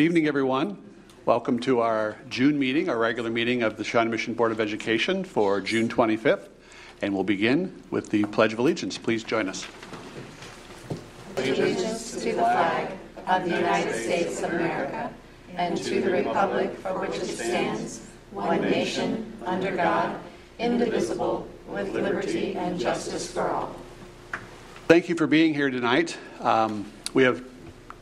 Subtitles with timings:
[0.00, 0.78] Good evening, everyone.
[1.26, 5.24] Welcome to our June meeting, our regular meeting of the Shawnee Mission Board of Education
[5.24, 6.48] for June 25th.
[7.02, 8.96] And we'll begin with the Pledge of Allegiance.
[8.96, 9.66] Please join us.
[11.36, 12.92] Allegiance to the flag
[13.26, 15.12] of the United States of America
[15.56, 20.18] and to the republic for which it stands, one nation, under God,
[20.58, 23.76] indivisible, with liberty and justice for all.
[24.88, 26.16] Thank you for being here tonight.
[26.40, 27.44] Um, we have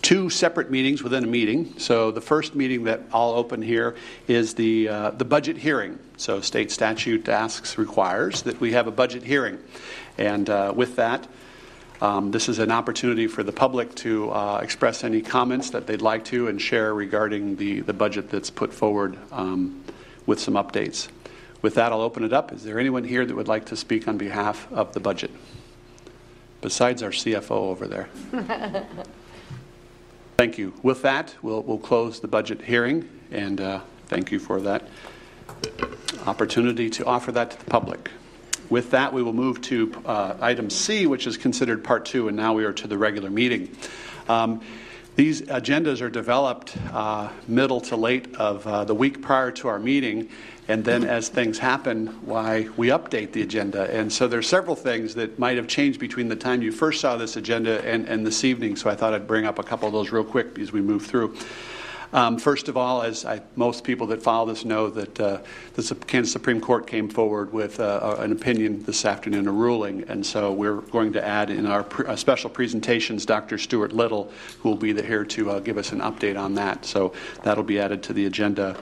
[0.03, 1.75] two separate meetings within a meeting.
[1.79, 5.99] So the first meeting that I'll open here is the uh, the budget hearing.
[6.17, 9.59] So state statute asks requires that we have a budget hearing,
[10.17, 11.27] and uh, with that.
[12.01, 16.01] Um, this is an opportunity for the public to uh, express any comments that they'd
[16.01, 19.83] like to and share regarding the, the budget that's put forward um,
[20.25, 21.09] with some updates.
[21.61, 22.53] With that, I'll open it up.
[22.53, 25.33] Is there anyone here that would like to speak on behalf of the budget?
[26.61, 28.09] Besides our CFO over there.
[30.39, 30.73] Thank you.
[30.85, 34.87] With that, we'll, we'll close the budget hearing, and uh, thank you for that
[36.27, 38.13] opportunity to offer that to the public.
[38.71, 42.37] With that, we will move to uh, item C, which is considered part two, and
[42.37, 43.77] now we are to the regular meeting.
[44.29, 44.61] Um,
[45.17, 49.81] these agendas are developed uh, middle to late of uh, the week prior to our
[49.81, 50.29] meeting,
[50.69, 53.91] and then as things happen, why we update the agenda.
[53.91, 57.01] And so there are several things that might have changed between the time you first
[57.01, 58.77] saw this agenda and, and this evening.
[58.77, 61.07] So I thought I'd bring up a couple of those real quick as we move
[61.07, 61.35] through.
[62.13, 65.39] Um, first of all, as I, most people that follow this know, that uh,
[65.75, 70.25] the Kansas Supreme Court came forward with uh, an opinion this afternoon, a ruling, and
[70.25, 73.59] so we're going to add in our pre- uh, special presentations Dr.
[73.59, 76.87] Stuart Little, who will be here to uh, give us an update on that.
[76.87, 78.75] So that'll be added to the agenda.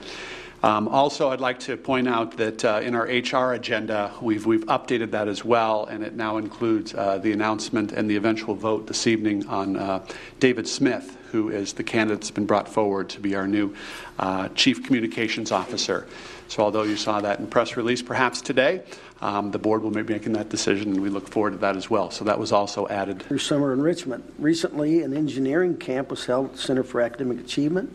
[0.63, 4.65] Um, also, I'd like to point out that uh, in our HR agenda, we've, we've
[4.65, 8.87] updated that as well, and it now includes uh, the announcement and the eventual vote
[8.87, 10.03] this evening on uh,
[10.39, 13.75] David Smith, who is the candidate that's been brought forward to be our new
[14.17, 16.07] uh, Chief Communications Officer.
[16.47, 18.81] So, although you saw that in press release perhaps today,
[19.21, 21.89] um, the board will be making that decision, and we look forward to that as
[21.89, 22.09] well.
[22.09, 23.23] So, that was also added.
[23.39, 24.23] Summer enrichment.
[24.39, 27.93] Recently, an engineering camp was held at the Center for Academic Achievement.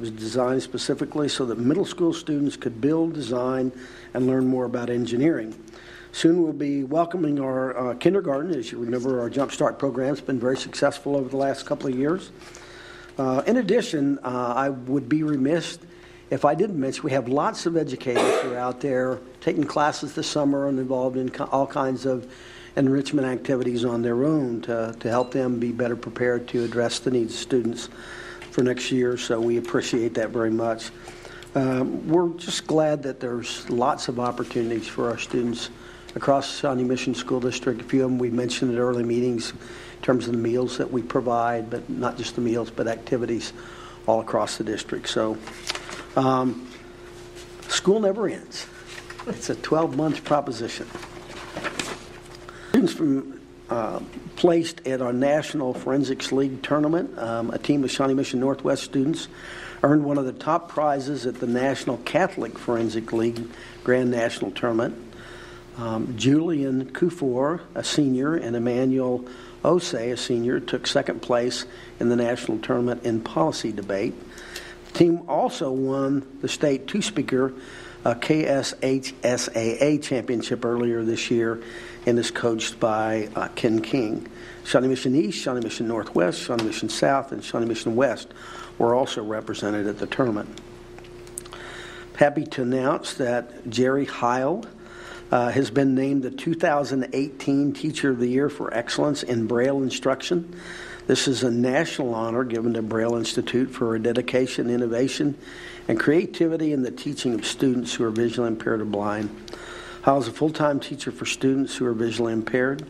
[0.00, 3.70] Was designed specifically so that middle school students could build, design,
[4.14, 5.54] and learn more about engineering.
[6.12, 8.54] Soon we'll be welcoming our uh, kindergarten.
[8.54, 11.88] As you remember, our Jump Start program has been very successful over the last couple
[11.88, 12.32] of years.
[13.18, 15.78] Uh, in addition, uh, I would be remiss
[16.30, 20.14] if I didn't mention we have lots of educators who are out there taking classes
[20.14, 22.26] this summer and involved in co- all kinds of
[22.74, 27.10] enrichment activities on their own to, to help them be better prepared to address the
[27.10, 27.90] needs of students
[28.50, 30.90] for next year, so we appreciate that very much.
[31.54, 35.70] Um, we're just glad that there's lots of opportunities for our students
[36.14, 37.80] across Shawnee Mission School District.
[37.80, 40.90] A few of them we mentioned at early meetings in terms of the meals that
[40.90, 43.52] we provide, but not just the meals, but activities
[44.06, 45.08] all across the district.
[45.08, 45.36] So,
[46.16, 46.68] um,
[47.68, 48.66] school never ends.
[49.26, 50.86] It's a 12 month proposition.
[52.70, 53.39] Students from
[53.70, 54.00] uh,
[54.36, 57.16] placed at our National Forensics League tournament.
[57.18, 59.28] Um, a team of Shawnee Mission Northwest students
[59.82, 63.40] earned one of the top prizes at the National Catholic Forensic League
[63.84, 64.96] Grand National Tournament.
[65.78, 69.24] Um, Julian Kufor, a senior, and Emmanuel
[69.64, 71.64] Osei, a senior, took second place
[71.98, 74.14] in the national tournament in policy debate.
[74.92, 77.54] The team also won the state two speaker
[78.04, 81.62] uh, KSHSAA championship earlier this year
[82.06, 84.26] and is coached by uh, Ken King.
[84.64, 88.28] Shawnee Mission East, Shawnee Mission Northwest, Shawnee Mission South, and Shawnee Mission West
[88.78, 90.60] were also represented at the tournament.
[92.16, 94.64] Happy to announce that Jerry Heil
[95.32, 100.54] uh, has been named the 2018 Teacher of the Year for Excellence in Braille Instruction.
[101.06, 105.36] This is a national honor given to Braille Institute for dedication, innovation,
[105.88, 109.30] and creativity in the teaching of students who are visually impaired or blind.
[110.04, 112.86] I was a full time teacher for students who are visually impaired.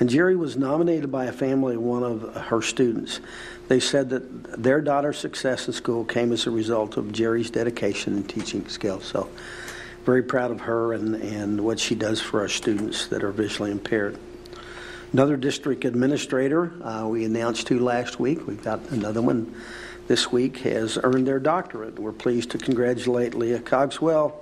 [0.00, 3.20] And Jerry was nominated by a family of one of her students.
[3.68, 8.14] They said that their daughter's success in school came as a result of Jerry's dedication
[8.14, 9.04] and teaching skills.
[9.04, 9.28] So,
[10.06, 13.70] very proud of her and, and what she does for our students that are visually
[13.70, 14.18] impaired.
[15.12, 18.46] Another district administrator, uh, we announced two last week.
[18.46, 19.54] We've got another one
[20.08, 21.98] this week, has earned their doctorate.
[21.98, 24.39] We're pleased to congratulate Leah Cogswell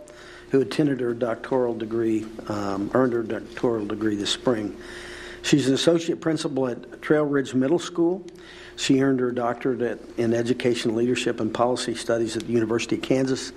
[0.50, 4.76] who attended her doctoral degree, um, earned her doctoral degree this spring.
[5.42, 8.24] She's an associate principal at Trail Ridge Middle School.
[8.76, 13.52] She earned her doctorate in education leadership and policy studies at the University of Kansas.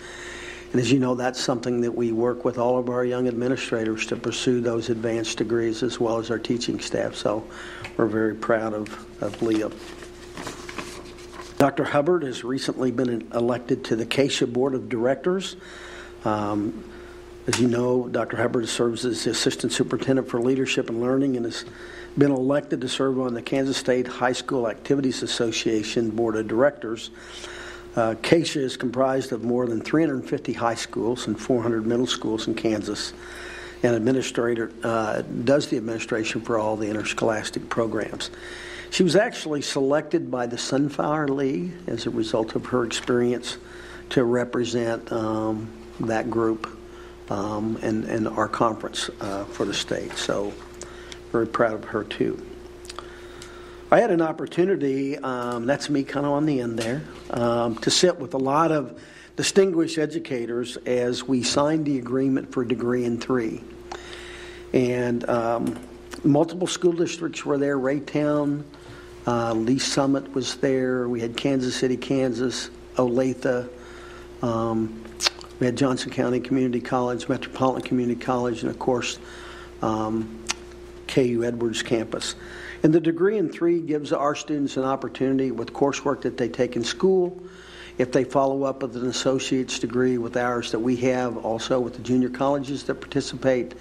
[0.72, 4.06] And as you know, that's something that we work with all of our young administrators
[4.08, 7.14] to pursue those advanced degrees as well as our teaching staff.
[7.16, 7.46] So
[7.98, 9.70] we're very proud of, of Leah.
[11.58, 11.84] Dr.
[11.84, 15.58] Hubbard has recently been elected to the KSHSAA Board of Directors.
[16.26, 16.84] Um,
[17.48, 18.38] as you know, Dr.
[18.38, 21.66] Hubbard serves as the Assistant Superintendent for Leadership and Learning and has
[22.18, 27.10] been elected to serve on the Kansas State High School Activities Association Board of Directors.
[27.96, 32.54] Uh, KSHSAA is comprised of more than 350 high schools and 400 middle schools in
[32.54, 33.12] Kansas,
[33.84, 38.30] and administrator uh, does the administration for all the interscholastic programs.
[38.92, 43.58] She was actually selected by the Sunflower League as a result of her experience
[44.10, 45.70] to represent um,
[46.08, 46.78] that group
[47.30, 50.14] um, and, and our conference uh, for the state.
[50.18, 50.54] So,
[51.32, 52.46] very proud of her too.
[53.90, 57.92] I had an opportunity, um, that's me kind of on the end there, um, to
[57.92, 59.02] sit with a lot of
[59.36, 63.64] distinguished educators as we signed the agreement for Degree in Three.
[64.74, 65.80] And um,
[66.24, 68.64] multiple school districts were there Raytown,
[69.28, 71.08] uh, Lee Summit was there.
[71.08, 73.70] We had Kansas City, Kansas, Olathe.
[74.42, 75.04] Um,
[75.62, 79.20] we had Johnson County Community College, Metropolitan Community College, and of course,
[79.84, 80.44] um,
[81.08, 82.34] KU Edwards campus.
[82.82, 86.76] And the degree in three gives our students an opportunity with coursework that they take
[86.76, 87.40] in school.
[88.00, 91.94] If they follow up with an associate's degree with ours that we have, also with
[91.94, 93.76] the junior colleges that participate,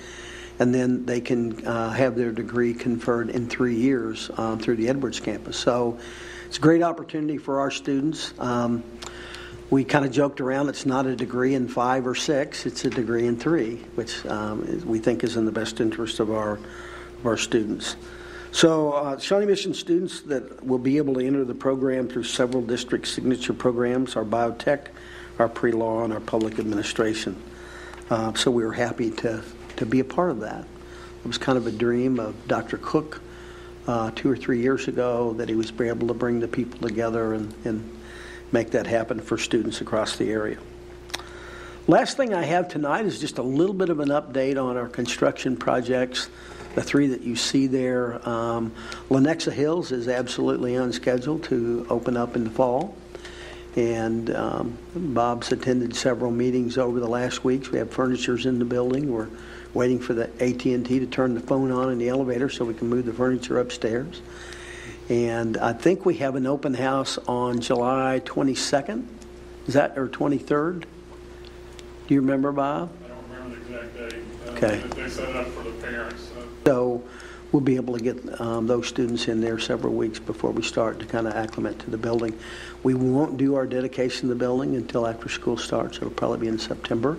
[0.59, 4.91] and then they can uh, have their degree conferred in three years um, through the
[4.91, 5.57] Edwards campus.
[5.57, 5.99] So
[6.47, 8.35] it's a great opportunity for our students.
[8.39, 8.85] Um,
[9.71, 12.91] we kind of joked around it's not a degree in five or six, it's a
[12.91, 17.27] degree in three, which um, we think is in the best interest of our, of
[17.27, 17.97] our students.
[18.53, 22.63] So, uh, Shawnee Mission students that will be able to enter the program through several
[22.63, 24.89] district signature programs our biotech,
[25.39, 27.41] our pre law, and our public administration.
[28.11, 29.45] Uh, so, we were happy to
[29.77, 30.65] to be a part of that.
[31.25, 32.77] It was kind of a dream of Dr.
[32.79, 33.21] Cook
[33.87, 37.35] uh, two or three years ago that he was able to bring the people together
[37.35, 38.00] and, and
[38.53, 40.59] make that happen for students across the area.
[41.87, 44.89] Last thing I have tonight is just a little bit of an update on our
[44.89, 46.29] construction projects,
[46.75, 48.29] the three that you see there.
[48.29, 48.73] Um,
[49.09, 52.95] Lenexa Hills is absolutely on schedule to open up in the fall.
[53.77, 57.71] And um, Bob's attended several meetings over the last weeks.
[57.71, 59.13] We have furnitures in the building.
[59.13, 59.29] We're
[59.75, 62.89] waiting for the AT&T to turn the phone on in the elevator so we can
[62.89, 64.21] move the furniture upstairs.
[65.11, 69.05] And I think we have an open house on July 22nd.
[69.67, 70.83] Is that or 23rd?
[72.07, 72.91] Do you remember, Bob?
[73.05, 74.23] I don't remember the exact date.
[74.47, 74.77] Uh, Okay.
[75.03, 76.31] They set up for the parents.
[76.39, 77.03] uh, So
[77.51, 81.01] we'll be able to get um, those students in there several weeks before we start
[81.01, 82.39] to kind of acclimate to the building.
[82.85, 85.97] We won't do our dedication of the building until after school starts.
[85.97, 87.19] It'll probably be in September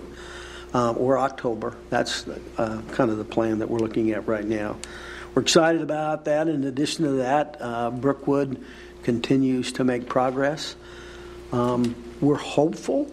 [0.72, 1.76] uh, or October.
[1.90, 4.76] That's uh, kind of the plan that we're looking at right now.
[5.34, 6.46] We're excited about that.
[6.46, 8.62] In addition to that, uh, Brookwood
[9.02, 10.76] continues to make progress.
[11.52, 13.10] Um, we're hopeful.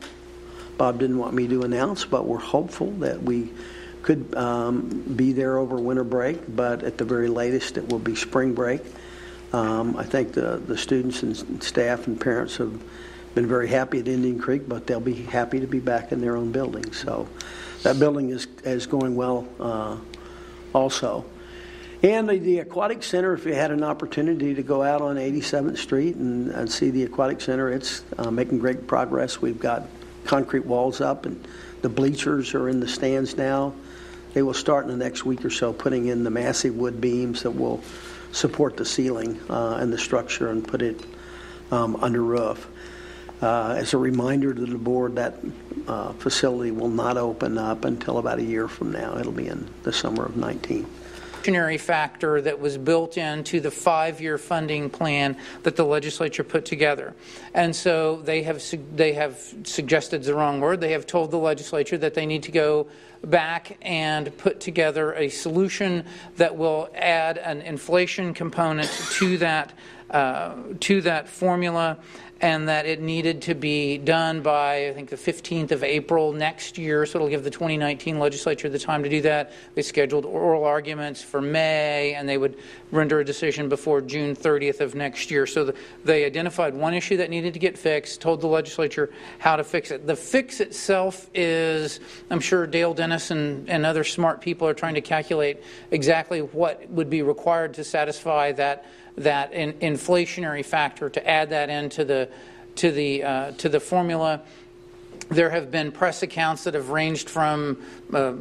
[0.77, 3.54] Bob didn't want me to announce, but we're hopeful that we
[4.01, 8.16] could um, be there over winter break, but at the very latest, it will be
[8.16, 8.81] spring break.
[9.54, 12.81] Um, I think the, the students and staff and parents have
[13.33, 16.36] been very happy at Indian Creek, but they'll be happy to be back in their
[16.36, 16.92] own building.
[16.92, 17.30] So
[17.83, 19.98] that building is, is going well uh,
[20.74, 21.25] also.
[22.01, 25.77] And the, the Aquatic Center, if you had an opportunity to go out on 87th
[25.77, 29.41] Street and, and see the Aquatic Center, it's uh, making great progress.
[29.41, 29.83] We've got
[30.23, 31.45] concrete walls up, and
[31.81, 33.73] the bleachers are in the stands now.
[34.33, 37.44] They will start in the next week or so putting in the massive wood beams
[37.44, 37.83] that will
[38.31, 41.03] support the ceiling uh, and the structure and put it
[41.69, 42.65] um, under roof.
[43.41, 45.35] Uh, as a reminder to the board, that
[45.87, 49.18] uh, facility will not open up until about a year from now.
[49.18, 50.87] It'll be in the summer of 19
[51.77, 57.13] factor that was built into the five year funding plan that the legislature put together.
[57.53, 58.63] And so they have,
[58.95, 60.81] they have suggested the wrong word.
[60.81, 62.87] They have told the legislature that they need to go
[63.23, 66.06] back and put together a solution
[66.37, 69.73] that will add an inflation component to that,
[70.11, 71.97] uh, to that formula
[72.41, 76.77] and that it needed to be done by, I think, the 15th of April next
[76.77, 77.05] year.
[77.05, 79.51] So it'll give the 2019 legislature the time to do that.
[79.75, 82.57] They scheduled oral arguments for May, and they would
[82.91, 85.45] render a decision before June 30th of next year.
[85.45, 89.57] So the, they identified one issue that needed to get fixed, told the legislature how
[89.57, 90.07] to fix it.
[90.07, 94.95] The fix itself is, I'm sure Dale Dennis and, and other smart people are trying
[94.95, 98.85] to calculate exactly what would be required to satisfy that
[99.19, 102.30] that in, inflationary factor to add that into the
[102.76, 104.42] to the uh, to the formula.
[105.30, 108.33] There have been press accounts that have ranged from uh,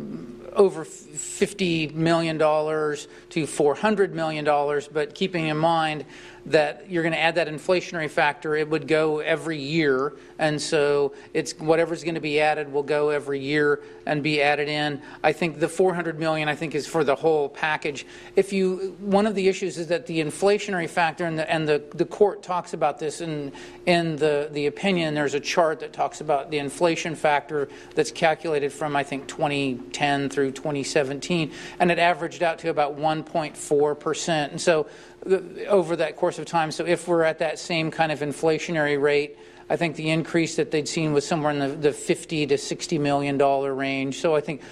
[0.55, 4.45] over $50 million to $400 million,
[4.93, 6.05] but keeping in mind
[6.47, 11.15] that you're going to add that inflationary factor, it would go every year, and so
[11.35, 15.03] it's whatever's going to be added will go every year and be added in.
[15.23, 18.07] I think the 400 million, I think, is for the whole package.
[18.37, 21.83] If you, one of the issues is that the inflationary factor, and the, and the,
[21.95, 23.53] the court talks about this in
[23.87, 25.15] in the the opinion.
[25.15, 30.29] There's a chart that talks about the inflation factor that's calculated from I think 2010
[30.29, 34.53] through 2017, and it averaged out to about 1.4 percent.
[34.53, 34.87] And so
[35.69, 36.71] over that course of time.
[36.71, 39.37] So if we're at that same kind of inflationary rate,
[39.71, 42.99] I think the increase that they'd seen was somewhere in the, the 50 to 60
[42.99, 44.21] million dollar range.
[44.21, 44.63] So I think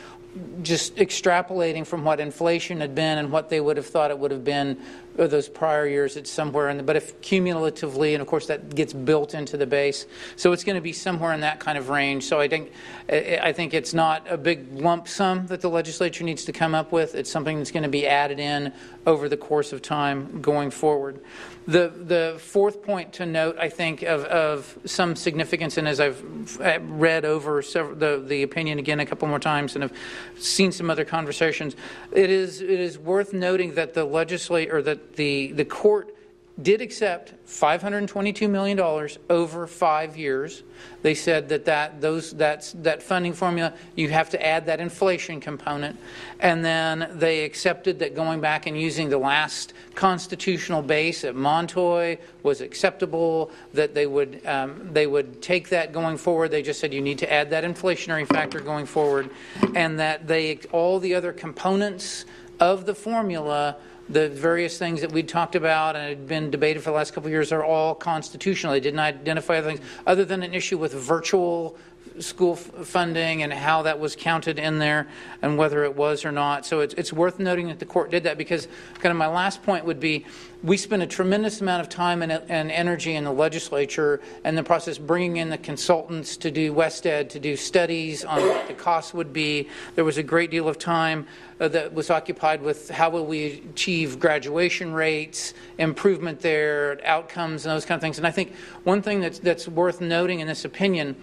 [0.62, 4.30] just extrapolating from what inflation had been and what they would have thought it would
[4.30, 4.78] have been
[5.16, 8.92] those prior years, it's somewhere in the, but if cumulatively, and of course that gets
[8.92, 10.06] built into the base,
[10.36, 12.24] so it's going to be somewhere in that kind of range.
[12.24, 12.72] So I think,
[13.08, 16.92] I think it's not a big lump sum that the legislature needs to come up
[16.92, 17.14] with.
[17.14, 18.72] It's something that's going to be added in
[19.06, 21.20] over the course of time going forward.
[21.66, 26.60] The, the fourth point to note, I think, of, of some significance, and as I've
[26.60, 29.92] uh, read over several, the, the opinion again a couple more times and have
[30.38, 31.74] seen some other conversations,
[32.12, 36.15] it is, it is worth noting that the legislature, that the, the court
[36.60, 38.80] did accept $522 million
[39.28, 40.62] over five years.
[41.02, 45.38] They said that that, those, that's, that funding formula, you have to add that inflation
[45.38, 45.98] component.
[46.40, 52.18] And then they accepted that going back and using the last constitutional base at Montoy
[52.42, 56.50] was acceptable, that they would, um, they would take that going forward.
[56.50, 59.28] They just said you need to add that inflationary factor going forward,
[59.74, 62.24] and that they, all the other components
[62.60, 63.76] of the formula
[64.08, 67.26] the various things that we talked about and had been debated for the last couple
[67.26, 68.72] of years are all constitutional.
[68.72, 71.76] They didn't identify other things other than an issue with virtual
[72.20, 75.06] school f- funding and how that was counted in there
[75.42, 76.66] and whether it was or not.
[76.66, 79.62] So it's, it's worth noting that the court did that because kind of my last
[79.62, 80.24] point would be
[80.62, 84.62] we spent a tremendous amount of time and, and energy in the legislature and the
[84.62, 89.12] process bringing in the consultants to do WestEd, to do studies on what the costs
[89.14, 89.68] would be.
[89.94, 91.26] There was a great deal of time
[91.60, 97.74] uh, that was occupied with how will we achieve graduation rates, improvement there, outcomes, and
[97.74, 98.18] those kind of things.
[98.18, 98.54] And I think
[98.84, 101.16] one thing that's, that's worth noting in this opinion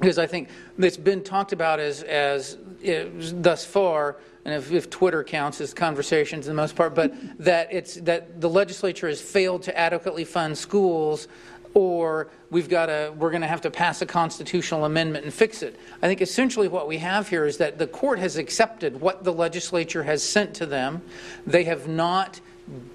[0.00, 0.48] because I think
[0.78, 5.72] it's been talked about as, as uh, thus far, and if, if, Twitter counts as
[5.72, 10.24] conversations in the most part, but that it's that the legislature has failed to adequately
[10.24, 11.28] fund schools,
[11.72, 15.62] or we've got to we're going to have to pass a constitutional amendment and fix
[15.62, 15.78] it.
[16.02, 19.32] I think essentially what we have here is that the court has accepted what the
[19.32, 21.00] legislature has sent to them.
[21.46, 22.40] They have not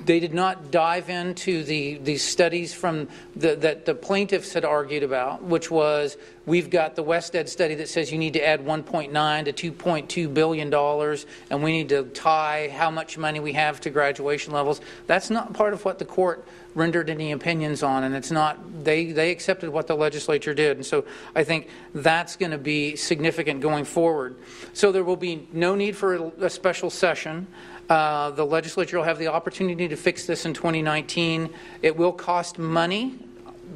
[0.06, 5.04] they did not dive into the, the studies from the, that the plaintiffs had argued
[5.04, 9.54] about, which was we've got the WestEd study that says you need to add 1.9
[9.54, 13.92] to 2.2 billion dollars, and we need to tie how much money we have to
[13.92, 14.82] graduation levels.
[15.06, 18.84] That's not part of what the court rendered any opinions on, and it's not.
[18.84, 22.96] They they accepted what the legislature did, and so I think that's going to be
[22.96, 24.36] significant going forward.
[24.74, 27.46] So there will be no need for a, a special session.
[27.90, 31.50] Uh, the legislature will have the opportunity to fix this in 2019.
[31.82, 33.18] It will cost money.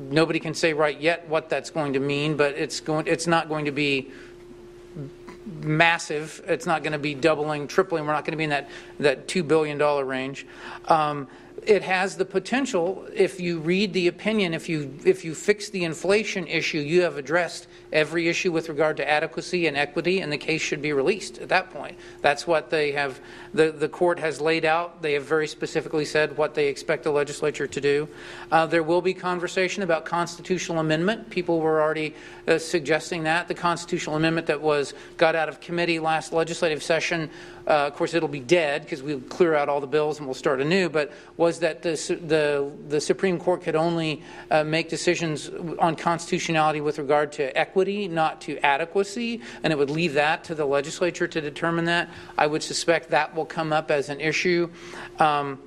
[0.10, 3.08] Nobody can say right yet what that's going to mean, but it's going.
[3.08, 4.12] It's not going to be
[5.62, 6.42] massive.
[6.48, 8.06] It's not going to be doubling, tripling.
[8.06, 10.46] We're not going to be in that that two billion dollar range.
[10.88, 11.28] Um,
[11.68, 15.84] it has the potential if you read the opinion if you if you fix the
[15.84, 20.38] inflation issue you have addressed every issue with regard to adequacy and equity and the
[20.38, 21.98] case should be released at that point.
[22.22, 23.22] That's what they have
[23.54, 25.02] the, the court has laid out.
[25.02, 28.10] They have very specifically said what they expect the legislature to do.
[28.52, 31.30] Uh, there will be conversation about constitutional amendment.
[31.30, 32.16] People were already
[32.48, 33.48] uh, suggesting that.
[33.48, 37.30] The constitutional amendment that was got out of committee last legislative session
[37.68, 40.34] uh, of course it'll be dead because we'll clear out all the bills and we'll
[40.34, 41.92] start anew but was that the,
[42.26, 48.08] the, the Supreme Court could only uh, make decisions on constitutionality with regard to equity,
[48.08, 52.10] not to adequacy, and it would leave that to the legislature to determine that.
[52.38, 54.70] I would suspect that will come up as an issue.
[55.20, 55.60] Um,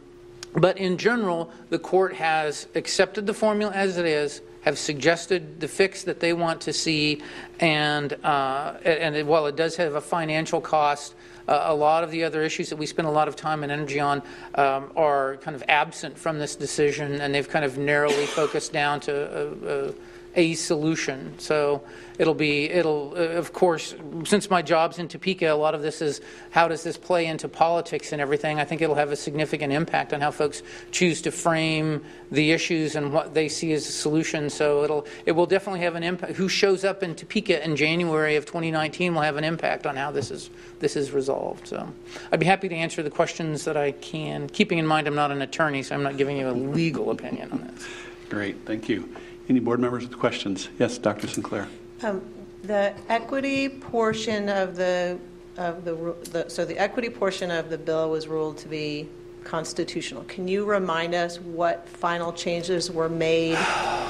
[0.55, 5.69] but in general, the court has accepted the formula as it is, have suggested the
[5.69, 7.23] fix that they want to see,
[7.61, 11.15] and, uh, and while it does have a financial cost,
[11.47, 13.71] uh, a lot of the other issues that we spend a lot of time and
[13.71, 14.21] energy on
[14.57, 18.99] um, are kind of absent from this decision, and they've kind of narrowly focused down
[18.99, 19.95] to
[20.37, 21.35] a, solution.
[21.39, 21.83] So
[22.19, 26.01] it'll be, it'll, uh, of course, since my job's in Topeka, a lot of this
[26.01, 28.61] is how does this play into politics and everything.
[28.61, 32.97] I think it'll have a significant impact on how folks choose to frame the issues
[32.97, 34.51] and what they see as a solution.
[34.51, 36.35] So it'll, it will definitely have an impact.
[36.35, 40.11] Who shows up in Topeka in January of 2019 will have an impact on how
[40.11, 40.51] this is,
[40.81, 41.69] this is resolved.
[41.69, 41.93] So
[42.31, 45.31] I'd be happy to answer the questions that I can, keeping in mind I'm not
[45.31, 47.87] an attorney, so I'm not giving you a legal opinion on this.
[48.29, 49.09] Great, thank you.
[49.49, 50.69] Any board members with questions?
[50.79, 51.27] Yes, Dr.
[51.29, 51.69] Sinclair.
[52.03, 52.23] Um,
[52.65, 55.19] The equity portion of the,
[55.57, 55.95] of the,
[56.33, 59.09] the- so the equity portion of the bill was ruled to be
[59.45, 60.25] constitutional.
[60.25, 63.55] Can you remind us what final changes were made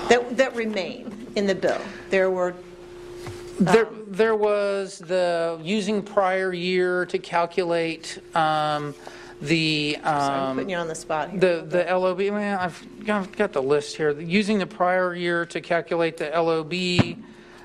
[0.09, 1.81] that, that remain in the bill?
[2.09, 2.55] There were,
[3.61, 8.95] There, there was the using prior year to calculate um,
[9.40, 9.99] the.
[10.02, 11.40] I'm um, putting you on the spot here.
[11.40, 14.19] The, the LOB, well, I've got got the list here.
[14.19, 17.19] Using the prior year to calculate the LOB,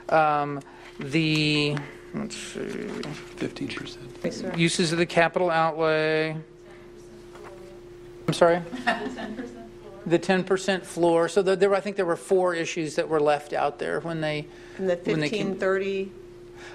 [0.09, 0.61] um,
[0.99, 1.75] the,
[2.13, 3.97] let's see, 15%.
[4.23, 4.53] Yes, sir.
[4.55, 6.35] uses of the capital outlay.
[8.27, 8.61] I'm sorry?
[10.05, 11.29] The 10% floor.
[11.29, 14.21] So there- there, I think there were four issues that were left out there when
[14.21, 14.47] they.
[14.77, 16.11] And the when they came- 1530,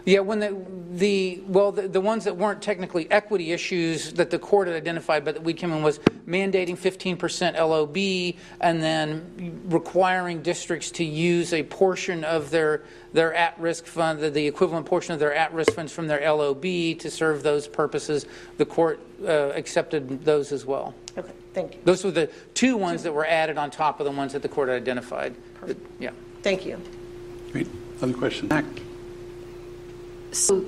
[0.05, 0.57] Yeah, when the,
[0.93, 5.25] the, well, the, the ones that weren't technically equity issues that the court had identified,
[5.25, 11.53] but that we came in was mandating 15% LOB and then requiring districts to use
[11.53, 15.93] a portion of their, their at-risk fund, the, the equivalent portion of their at-risk funds
[15.93, 18.27] from their LOB to serve those purposes.
[18.59, 20.95] The court uh, accepted those as well.
[21.17, 21.81] okay, thank you.
[21.85, 24.49] Those were the two ones that were added on top of the ones that the
[24.49, 25.35] court had identified.
[25.99, 26.11] Yeah.
[26.43, 26.81] Thank you.
[27.53, 27.69] Great.
[28.03, 28.53] Other questions?
[30.37, 30.67] So,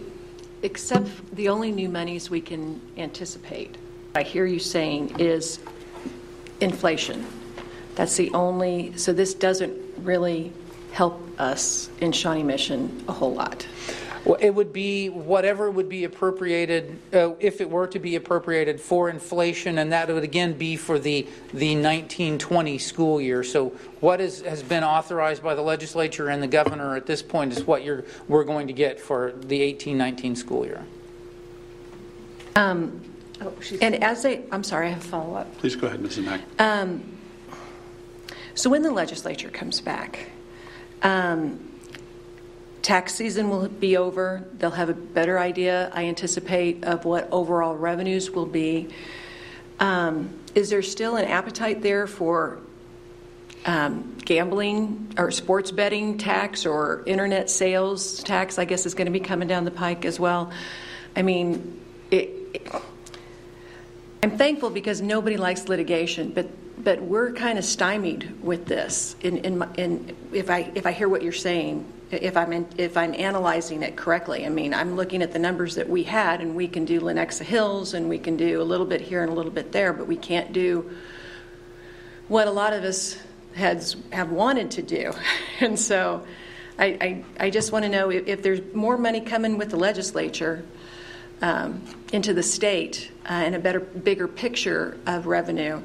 [0.62, 3.76] except the only new monies we can anticipate,
[4.14, 5.60] I hear you saying, is
[6.60, 7.26] inflation.
[7.94, 10.54] That's the only, so this doesn't really
[10.92, 13.66] help us in Shawnee Mission a whole lot.
[14.24, 18.80] Well, it would be whatever would be appropriated, uh, if it were to be appropriated
[18.80, 21.22] for inflation, and that would again be for the,
[21.52, 23.44] the 1920 school year.
[23.44, 23.70] So
[24.00, 27.64] what is, has been authorized by the legislature and the governor at this point is
[27.64, 30.84] what you're, we're going to get for the 1819 school year.
[32.56, 33.00] Um,
[33.40, 35.58] Oh, And as a, I'm sorry, I have a follow-up.
[35.58, 36.24] Please go ahead, Mrs.
[36.24, 36.40] Mack.
[38.54, 40.30] So when the legislature comes back,
[41.02, 41.67] um,
[42.88, 44.42] tax season will be over.
[44.54, 48.88] They'll have a better idea, I anticipate, of what overall revenues will be.
[49.78, 52.58] Um, Is there still an appetite there for
[53.66, 58.58] um, gambling or sports betting tax or internet sales tax?
[58.58, 60.50] I guess is going to be coming down the pike as well.
[61.14, 61.78] I mean,
[62.10, 62.72] it, it-
[64.22, 66.48] I'm thankful because nobody likes litigation, but
[66.82, 69.14] but we're kind of stymied with this.
[69.20, 72.96] In in, in if I if I hear what you're saying, if I'm in, if
[72.96, 76.54] I'm analyzing it correctly, I mean I'm looking at the numbers that we had, and
[76.54, 79.34] we can do Lenexa Hills, and we can do a little bit here and a
[79.34, 80.90] little bit there, but we can't do
[82.28, 83.16] what a lot of us
[83.54, 85.12] has have wanted to do,
[85.60, 86.24] and so.
[86.80, 89.76] I, I, I just want to know if, if there's more money coming with the
[89.76, 90.64] legislature,
[91.42, 95.80] um, into the state uh, and a better, bigger picture of revenue.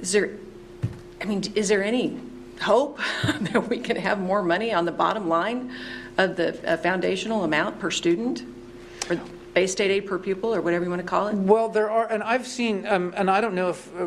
[0.00, 0.36] Is there,
[1.20, 2.20] I mean, is there any
[2.58, 2.98] hope
[3.40, 5.72] that we can have more money on the bottom line
[6.16, 8.44] of the uh, foundational amount per student,
[9.08, 9.20] or
[9.54, 11.34] base state aid per pupil, or whatever you want to call it?
[11.34, 14.06] Well, there are, and I've seen, um, and I don't know if uh,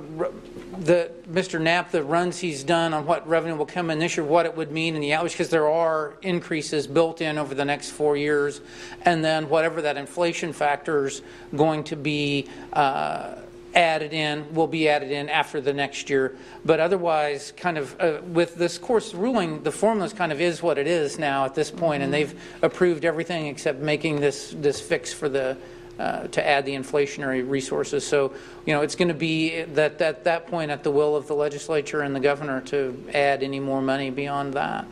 [0.80, 1.60] the Mr.
[1.60, 4.56] Knapp, the runs he's done on what revenue will come in this year, what it
[4.56, 8.18] would mean in the outreach, because there are increases built in over the next four
[8.18, 8.62] years,
[9.04, 11.22] and then whatever that inflation factor is
[11.56, 13.36] going to be uh,
[13.74, 16.36] added in will be added in after the next year.
[16.66, 20.78] But otherwise, kind of uh, with this course ruling, the formula kind of is what
[20.78, 25.14] it is now at this point, and they've approved everything except making this this fix
[25.14, 25.58] for the
[26.00, 28.06] uh, to add the inflationary resources.
[28.06, 28.34] So,
[28.66, 31.36] you know, it's going to be that at that point at the will of the
[31.36, 34.88] legislature and the governor to add any more money beyond that.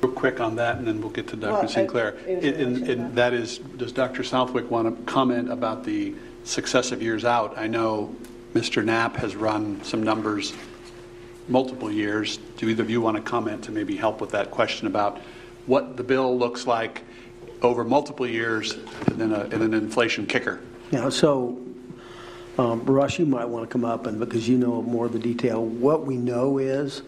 [0.00, 1.64] Real quick on that, and then we'll get to Dr.
[1.64, 2.12] I- Sinclair.
[2.12, 4.22] I was And- gonna And mention and that is, does Dr.
[4.22, 7.56] Southwick want to comment about the successive years out?
[7.58, 8.14] I know
[8.54, 8.84] Mr.
[8.84, 10.52] Knapp has run some numbers
[11.48, 12.38] multiple years.
[12.56, 15.18] Do either of you want to comment to maybe help with that question about
[15.66, 17.02] what the bill looks like
[17.62, 18.74] over multiple years
[19.06, 20.60] and then a- and an inflation kicker?
[20.90, 21.58] Yeah, so,
[22.58, 25.18] um, Russ, you might want to come up and, because you know more of the
[25.18, 27.02] detail, what we know is,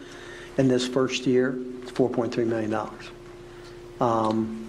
[0.57, 2.75] in this first year, it's $4.3 million.
[4.01, 4.61] Um,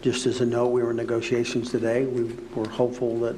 [0.00, 2.04] Just as a note, we were in negotiations today.
[2.06, 3.34] We were hopeful that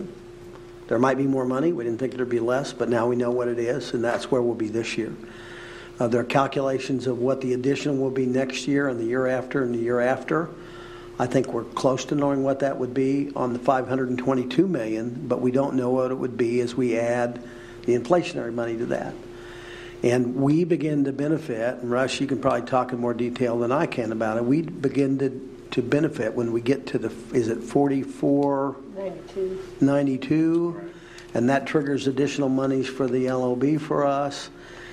[0.90, 1.72] there might be more money.
[1.72, 4.28] We didn't think there'd be less, but now we know what it is, and that's
[4.28, 5.12] where we'll be this year.
[6.00, 9.62] uh, are calculations of what the additional will be next year and the year after
[9.62, 10.50] and the year after.
[11.16, 15.40] I think we're close to knowing what that would be on the 522 million, but
[15.40, 17.40] we don't know what it would be as we add
[17.84, 19.14] the inflationary money to that.
[20.02, 23.70] And we begin to benefit, and Russ, you can probably talk in more detail than
[23.70, 24.44] I can about it.
[24.44, 28.76] We begin to, to benefit when we get to the, is it 44?
[28.96, 29.64] 92.
[29.80, 30.90] 92,
[31.34, 34.50] and that triggers additional monies for the LOB for us.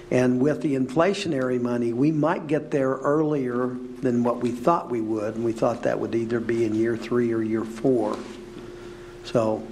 [0.09, 5.01] And with the inflationary money, we might get there earlier than what we thought we
[5.01, 8.17] would, and we thought that would either be in year three or year four.
[9.25, 9.67] So,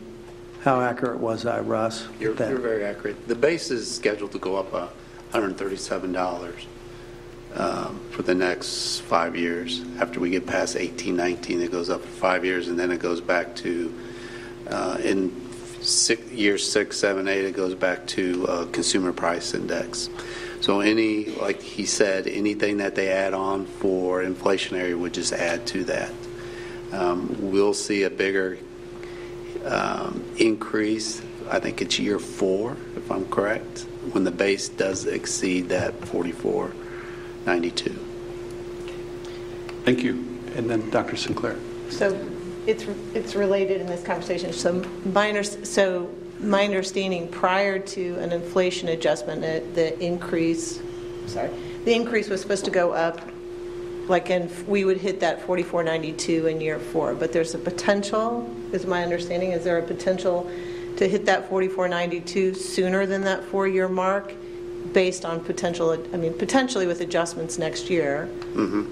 [0.61, 2.07] how accurate was I, Russ?
[2.19, 3.27] You're, you're very accurate.
[3.27, 4.87] The base is scheduled to go up uh,
[5.31, 6.65] $137
[7.55, 9.83] um, for the next five years.
[9.99, 12.99] After we get past 18, 19, it goes up for five years, and then it
[12.99, 13.93] goes back to,
[14.69, 15.31] uh, in
[15.81, 20.09] six, year six, seven, eight, it goes back to uh, consumer price index.
[20.61, 25.67] So any, like he said, anything that they add on for inflationary would just add
[25.67, 26.11] to that.
[26.91, 28.57] Um, we'll see a bigger
[29.65, 31.21] um, increase.
[31.49, 36.01] I think it's year four, if I'm correct, when the base does exceed that
[37.45, 37.93] 4492.
[39.85, 40.13] Thank you.
[40.55, 41.15] And then Dr.
[41.15, 41.57] Sinclair.
[41.89, 42.19] So
[42.65, 44.51] it's, it's related in this conversation.
[44.51, 49.41] So my, under- so my understanding, prior to an inflation adjustment,
[49.75, 50.81] the increase,
[51.27, 51.51] sorry,
[51.83, 53.21] the increase was supposed to go up,
[54.07, 57.13] like, and we would hit that 4492 in year four.
[57.13, 60.49] But there's a potential, is my understanding, is there a potential
[60.97, 64.33] to hit that 4492 sooner than that four-year mark?
[64.93, 68.29] Based on potential, I mean, potentially with adjustments next year,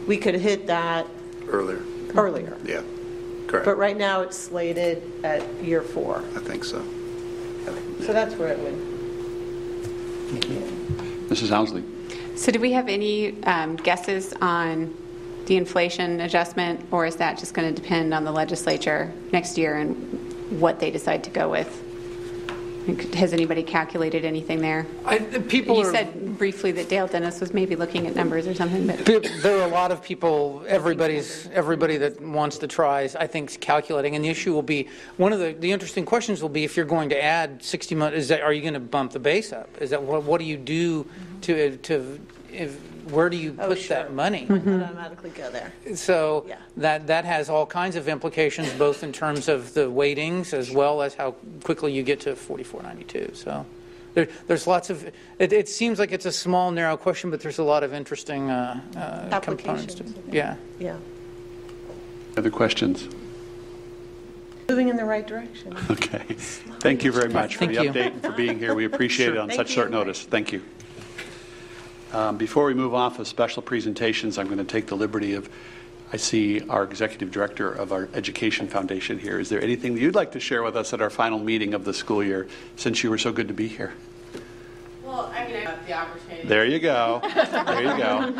[0.08, 1.08] we could hit that
[1.48, 1.82] Earlier,
[2.16, 2.58] earlier.
[2.66, 2.82] yeah,
[3.48, 3.66] correct.
[3.66, 6.18] But right now, it's slated at year four.
[6.36, 6.84] I think so.
[8.02, 8.74] So that's where it would.
[11.30, 11.52] Mrs.
[11.52, 11.84] Owsley.
[12.36, 14.94] So do we have any um, guesses on
[15.46, 19.78] the inflation adjustment, or is that just going to depend on the legislature next year
[19.78, 19.96] and
[20.60, 21.82] what they decide to go with?
[23.13, 24.86] Has anybody calculated anything there?
[25.06, 25.91] I, people You are.
[25.91, 29.63] said briefly that Dale Dennis was maybe looking at numbers or something, but There are
[29.63, 34.15] a lot of people, everybody's, everybody that wants to try, is, I think, is calculating.
[34.15, 36.86] And the issue will be, one of the, the interesting questions will be if you're
[36.86, 39.69] going to add 60 months, is that, are you going to bump the base up?
[39.80, 41.06] Is that, what, what do you do
[41.41, 42.19] to, to,
[42.52, 42.78] if,
[43.12, 43.98] where do you Oh, put sure.
[43.98, 44.46] that money?
[44.50, 45.72] Might not automatically go there.
[45.96, 46.58] So Yeah.
[46.78, 51.02] that, that has all kinds of implications, both in terms of the weightings as well
[51.02, 51.32] as how
[51.63, 53.32] quickly you get to 4492.
[53.36, 53.66] So
[54.13, 55.06] there, there's lots of,
[55.39, 58.50] it, it seems like it's a small, narrow question, but there's a lot of interesting
[58.50, 60.34] uh, uh, components to Applications.
[60.34, 60.56] Yeah.
[60.80, 60.98] Yeah.
[62.38, 63.08] Other questions?
[64.70, 65.76] Moving in the right direction.
[65.89, 66.24] Okay.
[66.80, 68.02] Thank you very much for the Thank you.
[68.02, 68.74] update and for being here.
[68.74, 69.76] We appreciate it on Thank such you.
[69.76, 70.24] short notice.
[70.24, 70.62] Thank you.
[72.13, 75.49] Um, Before we move off of special presentations, I'm going to take the liberty of,
[76.13, 79.39] I see our executive director of our Education Foundation here.
[79.39, 81.86] Is there anything that you'd like to share with us at our final meeting of
[81.86, 83.93] the school year, since you were so good to be here?
[85.04, 86.33] Well, I mean, I have the opportunity.
[86.46, 87.22] There you go.
[87.24, 88.32] There you go.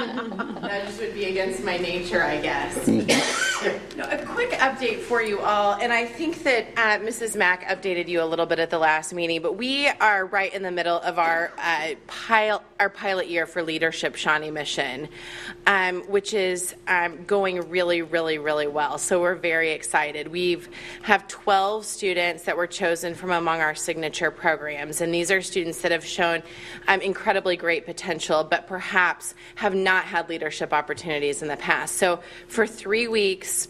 [0.62, 2.88] That just would be against my nature, I guess.
[3.96, 7.38] no, a quick update for you all, and I think that uh, Mrs.
[7.38, 10.64] Mack updated you a little bit at the last meeting, but we are right in
[10.64, 15.08] the middle of our uh, pile, our pilot year for Leadership Shawnee Mission,
[15.66, 18.98] um, which is um, going really, really, really well.
[18.98, 20.28] So we're very excited.
[20.28, 20.68] We've
[21.04, 25.82] have 12 students that were chosen from among our signature programs, and these are students
[25.82, 26.44] that have shown
[26.88, 31.96] um, incredibly great potential, but perhaps have not had leadership opportunities in the past.
[31.96, 33.68] So for three weeks,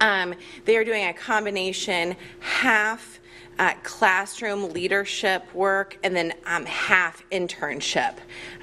[0.00, 3.20] um, they are doing a combination half
[3.60, 8.14] uh, classroom leadership work and then um, half internship.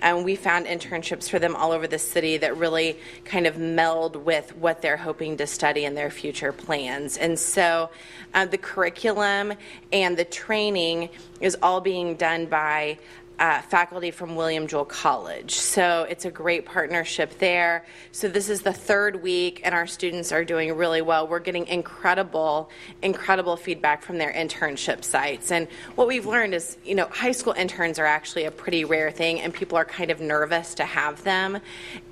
[0.02, 4.16] And we found internships for them all over the city that really kind of meld
[4.16, 7.16] with what they're hoping to study in their future plans.
[7.16, 7.92] And so
[8.34, 9.54] uh, the curriculum
[9.94, 11.10] and the training
[11.42, 12.98] is all being done by
[13.40, 15.56] uh, faculty from William Jewell College.
[15.56, 17.86] So it's a great partnership there.
[18.12, 21.28] So this is the third week, and our students are doing really well.
[21.28, 22.70] We're getting incredible,
[23.02, 25.52] incredible feedback from their internship sites.
[25.52, 29.12] And what we've learned is, you know, high school interns are actually a pretty rare
[29.12, 31.60] thing, and people are kind of nervous to have them.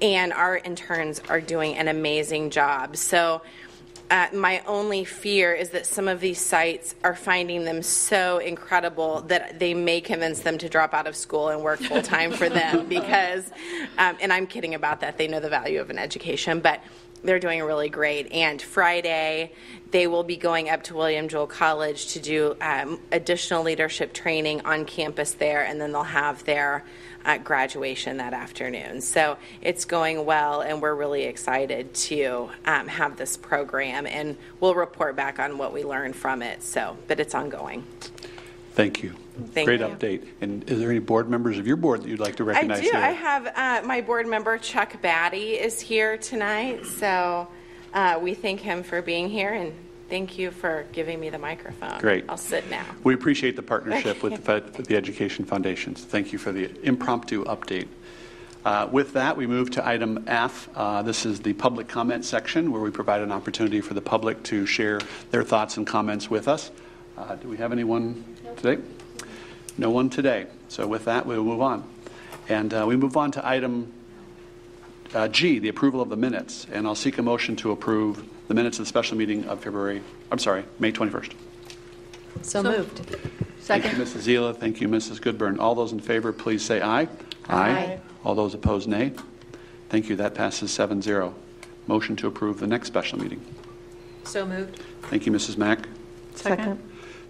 [0.02, 2.98] And our interns are doing an amazing job.
[2.98, 3.42] So
[4.10, 9.22] uh, my only fear is that some of these sites are finding them so incredible
[9.22, 12.48] that they may convince them to drop out of school and work full time for
[12.48, 13.50] them because,
[13.98, 16.82] um, and I'm kidding about that, they know the value of an education, but
[17.24, 18.32] they're doing really great.
[18.32, 19.52] And Friday,
[19.92, 24.62] they will be going up to William Jewell College to do um, additional leadership training
[24.62, 26.84] on campus there, and then they'll have their
[27.26, 29.02] uh, graduation that afternoon.
[29.02, 34.76] So it's going well, and we're really excited to um, have this program, and we'll
[34.76, 36.62] report back on what we learned from it.
[36.62, 37.86] So, but it's ongoing.
[38.76, 39.16] Thank you.
[39.54, 39.88] Thank Great you.
[39.88, 40.28] update.
[40.42, 42.80] And is there any board members of your board that you'd like to recognize?
[42.80, 42.90] I do.
[42.92, 43.00] here?
[43.00, 43.48] I have
[43.84, 47.48] uh, my board member Chuck Batty is here tonight, so
[47.94, 49.74] uh, we thank him for being here and
[50.10, 52.00] thank you for giving me the microphone.
[52.00, 52.26] Great.
[52.28, 52.86] I'll sit now.
[53.06, 56.04] We appreciate the partnership with the, Fed- the Education Foundations.
[56.04, 57.88] Thank you for the impromptu update.
[58.66, 60.68] Uh, With that, we move to item F.
[60.76, 64.44] Uh, This is the public comment section where we provide an opportunity for the public
[64.44, 65.00] to share
[65.32, 66.72] their thoughts and comments with us.
[67.18, 68.24] Uh, Do we have anyone
[68.58, 68.82] today?
[69.78, 70.48] No one today.
[70.70, 71.88] So with that, we will move on.
[72.48, 73.92] And uh, we move on to item
[75.14, 76.68] uh, G, the approval of the minutes.
[76.72, 80.02] And I'll seek a motion to approve the minutes of the special meeting of February,
[80.32, 81.34] I'm sorry, May 21st.
[82.42, 83.00] So moved.
[83.62, 84.28] Thank you, Mrs.
[84.28, 84.56] Zila.
[84.56, 85.20] Thank you, Mrs.
[85.20, 85.60] Goodburn.
[85.60, 87.08] All those in favor, please say aye.
[87.50, 88.00] Aye.
[88.24, 89.14] All those opposed, nay.
[89.90, 90.16] Thank you.
[90.16, 91.34] That passes 7-0.
[91.88, 93.44] Motion to approve the next special meeting.
[94.24, 94.80] So moved.
[95.04, 95.58] Thank you, Mrs.
[95.58, 95.88] Mack.
[96.36, 96.80] Second.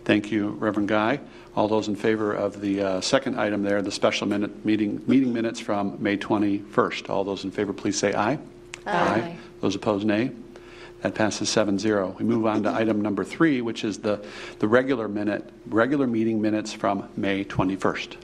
[0.06, 1.20] Thank you, Reverend Guy.
[1.56, 5.34] All those in favor of the uh, second item there, the special minute, meeting, meeting
[5.34, 7.10] minutes from May 21st.
[7.10, 8.38] All those in favor, please say aye.
[8.86, 9.36] Aye.
[9.62, 10.30] Those opposed, nay.
[11.02, 12.20] That passes 7-0.
[12.20, 14.24] We move on to item number three, which is the,
[14.60, 18.16] the regular minute, regular meeting minutes from May 21st.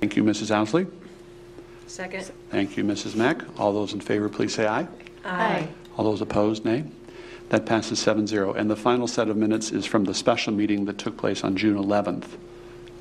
[0.00, 0.50] Thank you, Mrs.
[0.50, 0.86] Owsley.
[1.86, 2.30] Second.
[2.50, 3.14] Thank you, Mrs.
[3.14, 3.42] Mack.
[3.58, 4.86] All those in favor, please say aye.
[5.24, 5.68] Aye.
[5.96, 6.84] All those opposed, nay.
[7.50, 8.56] That passes 7-0.
[8.56, 11.56] And the final set of minutes is from the special meeting that took place on
[11.56, 12.24] June 11th.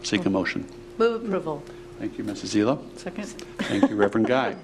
[0.03, 0.67] Seek a motion.
[0.97, 1.63] Move approval.
[1.99, 2.55] Thank you, Mrs.
[2.55, 2.97] Zila.
[2.97, 3.25] Second.
[3.59, 4.55] Thank you, Reverend Guy.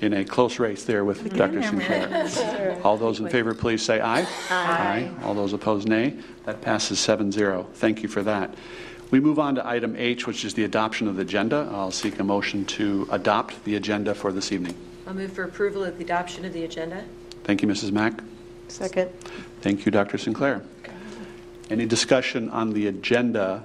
[0.00, 1.62] In a close race there with Dr.
[1.62, 2.80] Sinclair.
[2.84, 4.26] All those in favor, please say aye.
[4.50, 5.10] Aye.
[5.22, 6.14] All those opposed, nay.
[6.44, 7.66] That passes 7-0.
[7.74, 8.54] Thank you for that.
[9.12, 11.70] We move on to item H, which is the adoption of the agenda.
[11.72, 14.74] I'll seek a motion to adopt the agenda for this evening.
[15.06, 17.04] I'll move for approval of the adoption of the agenda.
[17.44, 17.92] Thank you, Mrs.
[17.92, 18.22] Mack.
[18.72, 19.10] Second.
[19.60, 20.16] Thank you, Dr.
[20.16, 20.62] Sinclair.
[21.68, 23.64] Any discussion on the agenda?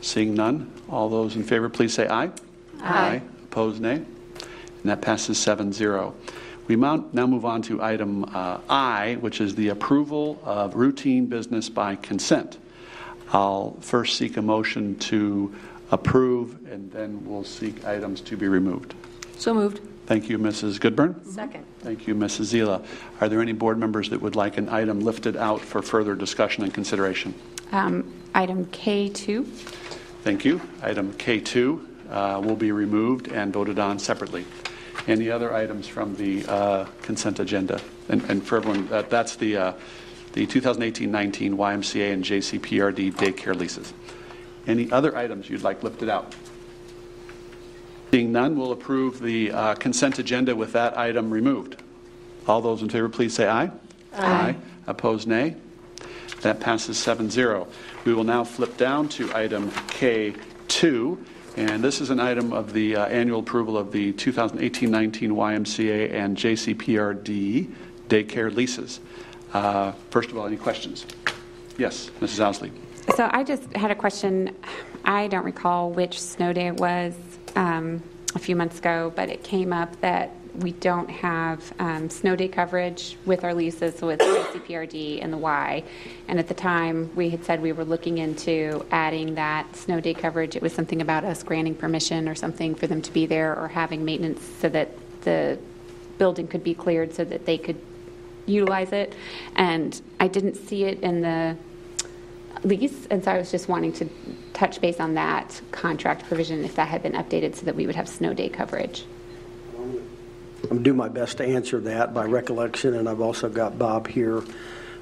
[0.00, 2.30] Seeing none, all those in favor, please say aye.
[2.80, 3.20] Aye.
[3.44, 3.96] Opposed, nay.
[3.96, 4.04] And
[4.84, 6.14] that passes 7-0.
[6.68, 11.26] We mount- now move on to item uh, I, which is the approval of routine
[11.26, 12.58] business by consent.
[13.32, 15.52] I'll first seek a motion to
[15.90, 18.94] approve, and then we'll seek items to be removed.
[19.36, 19.80] So moved.
[20.06, 20.78] Thank you, Mrs.
[20.80, 21.24] Goodburn.
[21.24, 21.64] Second.
[21.80, 22.52] Thank you, Mrs.
[22.52, 22.84] Zila.
[23.20, 26.62] Are there any board members that would like an item lifted out for further discussion
[26.62, 27.34] and consideration?
[27.72, 29.46] Um, Item K2.
[30.22, 30.60] Thank you.
[30.82, 34.44] Item K2 uh, will be removed and voted on separately.
[35.06, 37.80] Any other items from the uh, consent agenda?
[38.08, 39.72] And and for everyone, that- that's the uh,
[40.32, 43.94] the 2018-19 YMCA and JCPRD daycare leases.
[44.66, 46.34] Any other items you'd like lifted out?
[48.14, 51.82] Seeing none, we'll approve the uh, consent agenda with that item removed.
[52.46, 53.72] All those in favor, please say aye.
[54.14, 54.54] Aye.
[54.86, 55.56] Opposed, nay.
[56.42, 57.66] That passes 7-0.
[58.04, 61.18] We will now flip down to item K2,
[61.56, 66.36] and this is an item of the uh, annual approval of the 2018-19 YMCA and
[66.36, 67.68] JCPRD
[68.08, 69.00] daycare leases.
[69.52, 71.04] Uh, First of all, any questions?
[71.78, 72.38] Yes, Mrs.
[72.38, 72.70] Owsley.
[73.16, 74.54] So I just had a question.
[75.04, 77.12] I don't recall which snow day it was
[77.56, 78.02] um,
[78.34, 82.48] a few months ago, but it came up that we don't have um, snow day
[82.48, 85.82] coverage with our leases with CPRD and the Y.
[86.28, 90.14] And at the time, we had said we were looking into adding that snow day
[90.14, 90.54] coverage.
[90.54, 93.68] It was something about us granting permission or something for them to be there or
[93.68, 94.90] having maintenance so that
[95.22, 95.58] the
[96.18, 97.80] building could be cleared so that they could
[98.46, 99.14] utilize it.
[99.56, 101.56] And I didn't see it in the
[102.64, 104.08] lease, and so I was just wanting to
[104.52, 107.96] touch base on that contract provision, if that had been updated so that we would
[107.96, 109.04] have snow day coverage.
[109.76, 113.78] I'm going to do my best to answer that by recollection, and I've also got
[113.78, 114.42] Bob here.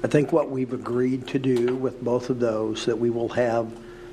[0.03, 3.71] I think what we've agreed to do with both of those, that we will have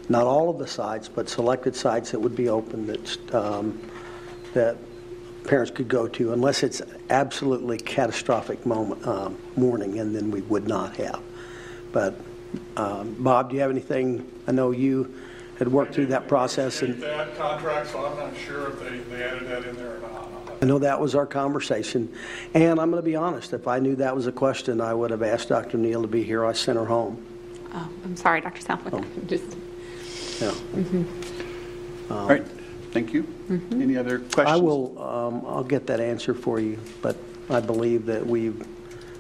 [0.09, 3.81] not all of the sites, but selected sites that would be open that, um,
[4.55, 4.77] that
[5.45, 10.69] parents could go to, unless it's absolutely catastrophic moment, um, morning, and then we would
[10.69, 11.21] not have.
[11.93, 12.15] But,
[12.77, 14.31] um, Bob, do you have anything?
[14.47, 15.15] I know you
[15.59, 19.23] had worked through that process, and That contract, so I'm not sure if they, they
[19.23, 20.31] added that in there or not.
[20.63, 22.13] I know that was our conversation.
[22.55, 25.11] And I'm going to be honest, if I knew that was a question, I would
[25.11, 25.79] have asked Dr.
[25.79, 26.45] Neal to be here.
[26.45, 27.25] I sent her home.
[27.73, 28.61] Oh, I'm sorry, Dr.
[28.61, 28.93] Southwick.
[28.93, 29.57] I'm just
[30.41, 30.53] Yeah.
[32.11, 32.47] All right.
[32.91, 33.23] Thank you.
[33.49, 33.83] Mm-hmm.
[33.83, 34.49] Any other questions?
[34.49, 37.17] I will, um, I'll get that answer for you, but
[37.49, 38.67] I believe that we've,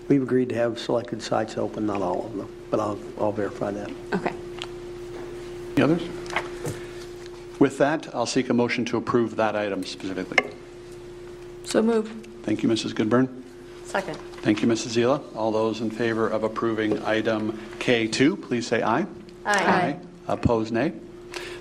[0.08, 3.70] we've agreed to have selected sites open, not all of them, but I'll, I'll verify
[3.72, 3.90] that.
[4.14, 4.32] Okay.
[5.76, 6.02] Any others?
[7.58, 10.50] With that, I'll seek a motion to approve that item specifically.
[11.64, 12.26] So moved.
[12.42, 12.94] Thank you, Mrs.
[12.94, 13.44] Goodburn.
[13.84, 14.16] Second.
[14.42, 14.96] Thank you, Mrs.
[14.96, 15.22] Zila.
[15.36, 19.04] All those in favor of approving item K2, please say aye.
[19.44, 19.64] Aye.
[19.64, 19.96] Aye.
[20.28, 20.92] Opposed, nay.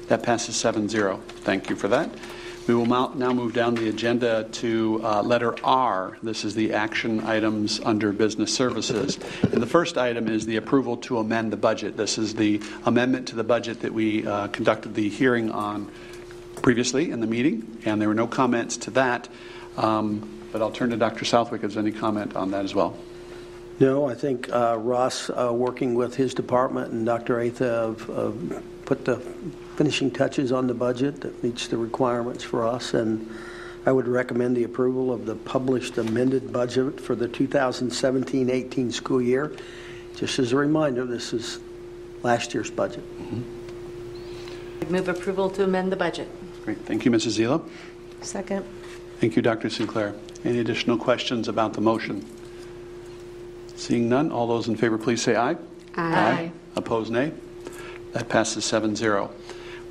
[0.07, 1.19] That passes 7-0.
[1.21, 2.09] Thank you for that.
[2.69, 6.19] We will now move down the agenda to uh, letter R.
[6.21, 9.17] This is the action items under business services.
[9.41, 11.97] And the first item is the approval to amend the budget.
[11.97, 15.89] This is the amendment to the budget that we uh, conducted the hearing on
[16.61, 19.27] previously in the meeting, and there were no comments to that.
[19.75, 21.25] Um, But I'll turn to Dr.
[21.25, 22.95] Southwick if there's any comment on that as well.
[23.79, 27.41] No, I think uh, Ross, uh, working with his department, and Dr.
[27.41, 29.19] Atha have have put the
[29.79, 33.25] finishing touches on the budget that meets the requirements for us, and
[33.85, 39.55] I would recommend the approval of the published amended budget for the 2017-18 school year.
[40.17, 41.61] Just as a reminder, this is
[42.23, 43.05] last year's budget.
[43.21, 44.91] Mm-hmm.
[44.91, 46.27] Move approval to amend the budget.
[46.65, 46.79] Great.
[46.79, 47.39] Thank you, Mrs.
[47.39, 47.65] Zila.
[48.19, 48.65] Second.
[49.21, 49.69] Thank you, Dr.
[49.69, 50.13] Sinclair.
[50.43, 52.25] Any additional questions about the motion?
[53.77, 55.55] Seeing none, all those in favor, please say aye.
[55.95, 56.51] Aye.
[56.75, 57.31] Opposed, nay.
[58.11, 59.31] That passes 7-0.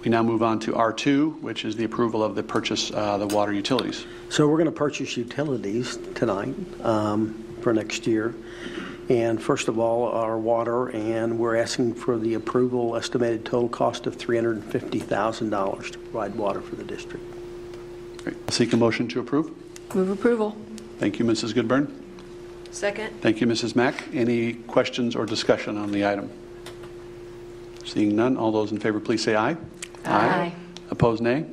[0.04, 3.26] We now move on to R2, which is the approval of the purchase, uh, the
[3.26, 4.06] water utilities.
[4.28, 8.34] So we're going to purchase utilities tonight um, for next year.
[9.08, 14.06] And first of all, our water, and we're asking for the approval, estimated total cost
[14.06, 17.24] of $350,000 to provide water for the district.
[18.22, 18.50] Great.
[18.50, 19.50] Seek a motion to approve.
[19.94, 20.56] Move approval.
[20.98, 21.54] Thank you, Mrs.
[21.54, 21.90] Goodburn.
[22.70, 23.20] Second.
[23.22, 23.74] Thank you, Mrs.
[23.74, 24.04] Mack.
[24.12, 26.30] Any questions or discussion on the item?
[27.84, 29.56] Seeing none, all those in favor, please say aye.
[30.04, 30.54] Aye.
[30.90, 31.44] Opposed, nay.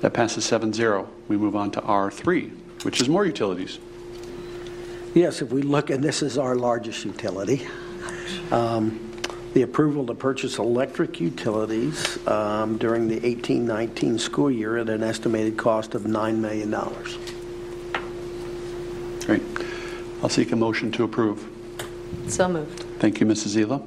[0.00, 1.06] That passes 7-0.
[1.28, 2.50] We move on to R3,
[2.84, 3.78] which is more utilities.
[5.14, 7.66] Yes, if we look, and this is our largest utility,
[8.50, 9.12] um,
[9.54, 15.56] the approval to purchase electric utilities um, during the 18-19 school year at an estimated
[15.56, 16.70] cost of $9 million.
[19.24, 19.42] Great.
[20.22, 21.48] I'll seek a motion to approve.
[22.26, 22.80] So moved.
[22.98, 23.56] Thank you, Mrs.
[23.56, 23.86] Zila.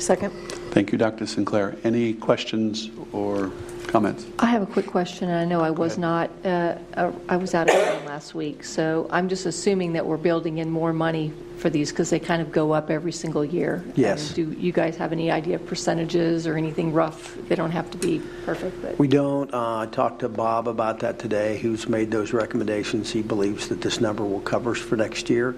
[0.00, 0.43] Second.
[0.74, 1.24] Thank you, Dr.
[1.24, 1.76] Sinclair.
[1.84, 3.52] Any questions or
[3.86, 4.26] comments?
[4.40, 7.54] I have a quick question, and I know I was not, uh, uh, I was
[7.54, 11.32] out of town last week, so I'm just assuming that we're building in more money
[11.58, 13.84] for these because they kind of go up every single year.
[13.94, 14.32] Yes.
[14.32, 17.36] Do you guys have any idea of percentages or anything rough?
[17.46, 18.98] They don't have to be perfect, but.
[18.98, 19.54] We don't.
[19.54, 23.12] Uh, I talked to Bob about that today, who's made those recommendations.
[23.12, 25.54] He believes that this number will cover us for next year.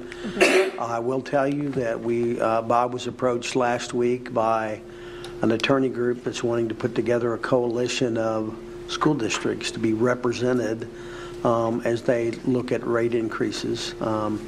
[0.78, 4.82] I will tell you that we, uh, Bob was approached last week by
[5.42, 8.56] an attorney group that's wanting to put together a coalition of
[8.88, 10.88] school districts to be represented
[11.44, 13.94] um, as they look at rate increases.
[14.00, 14.44] Um,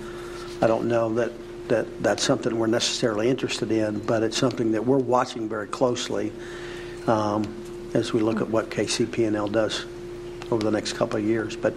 [0.60, 1.32] I don't know that,
[1.68, 6.32] that that's something we're necessarily interested in, but it's something that we're watching very closely
[7.06, 7.44] um,
[7.94, 9.84] as we look at what KCP&L does
[10.50, 11.56] over the next couple of years.
[11.56, 11.74] But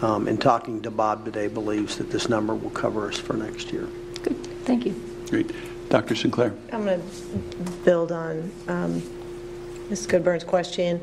[0.00, 3.72] um, in talking to Bob today, believes that this number will cover us for next
[3.72, 3.86] year.
[4.22, 5.00] Good, thank you.
[5.28, 5.50] Great.
[5.92, 6.14] Dr.
[6.14, 6.54] Sinclair.
[6.72, 9.02] I'm going to build on um,
[9.90, 10.06] Ms.
[10.06, 10.98] Goodburn's question.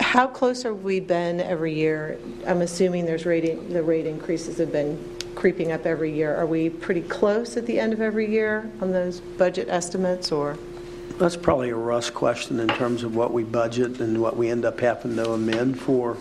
[0.00, 2.18] How close have we been every year?
[2.46, 5.02] I'm assuming there's rating, the rate increases have been
[5.34, 6.36] creeping up every year.
[6.36, 10.58] Are we pretty close at the end of every year on those budget estimates, or?
[11.16, 14.66] That's probably a Russ question in terms of what we budget and what we end
[14.66, 16.18] up having to amend for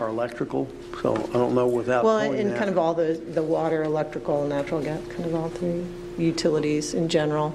[0.00, 0.68] our electrical.
[1.00, 2.58] So I don't know without Well, pulling and that.
[2.58, 5.84] kind of all the, the water, electrical, natural gas, kind of all three
[6.18, 7.54] utilities in general.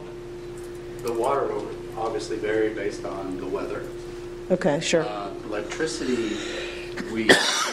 [1.03, 3.83] The water will obviously vary based on the weather.
[4.49, 5.03] Okay, sure.
[5.03, 6.35] Uh, Electricity,
[7.13, 7.27] we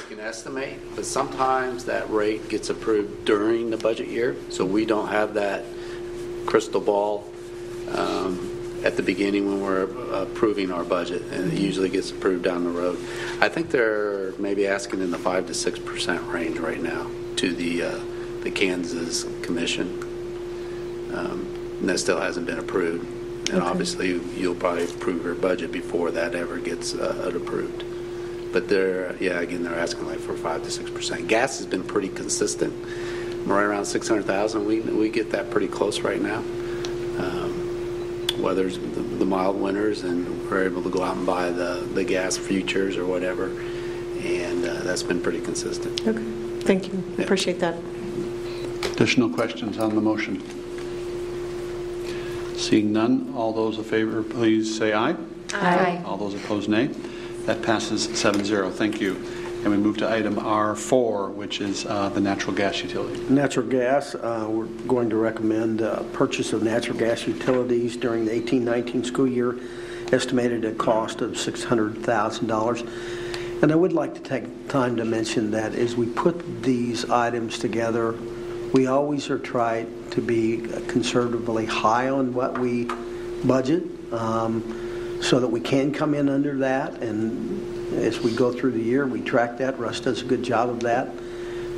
[0.08, 5.08] can estimate, but sometimes that rate gets approved during the budget year, so we don't
[5.08, 5.64] have that
[6.46, 7.24] crystal ball
[7.92, 12.64] um, at the beginning when we're approving our budget, and it usually gets approved down
[12.64, 12.98] the road.
[13.40, 17.52] I think they're maybe asking in the 5 to 6 percent range right now to
[17.52, 17.98] the uh,
[18.42, 20.07] the Kansas Commission,
[21.12, 23.06] Um, and that still hasn't been approved.
[23.50, 27.84] And obviously, you'll probably approve your budget before that ever gets uh, approved.
[28.52, 31.28] But they're, yeah, again, they're asking like for 5 to 6 percent.
[31.28, 32.74] Gas has been pretty consistent,
[33.46, 34.66] right around 600,000.
[34.66, 36.38] We we get that pretty close right now.
[37.18, 41.86] Um, Weather's the the mild winters, and we're able to go out and buy the,
[41.94, 43.46] the gas futures or whatever,
[44.20, 46.06] and uh, that's been pretty consistent.
[46.06, 46.22] Okay,
[46.60, 47.02] thank you.
[47.16, 47.24] Yeah.
[47.24, 47.74] Appreciate that.
[48.92, 50.40] Additional questions on the motion?
[52.58, 55.14] Seeing none, all those in favor, please say aye.
[55.54, 56.02] Aye.
[56.04, 56.88] All those opposed, nay.
[57.46, 58.72] That passes 7-0.
[58.72, 59.14] Thank you.
[59.62, 63.20] And we move to item R4, which is uh, the natural gas utility.
[63.32, 68.32] Natural gas, uh, we're going to recommend uh, purchase of natural gas utilities during the
[68.32, 69.56] 18-19 school year,
[70.10, 73.62] estimated at cost of $600,000.
[73.62, 77.60] And I would like to take time to mention that as we put these items
[77.60, 78.16] together,
[78.72, 80.58] we always are trying to be
[80.88, 82.88] conservatively high on what we
[83.44, 87.02] budget um, so that we can come in under that.
[87.02, 89.78] And as we go through the year, we track that.
[89.78, 91.08] Russ does a good job of that.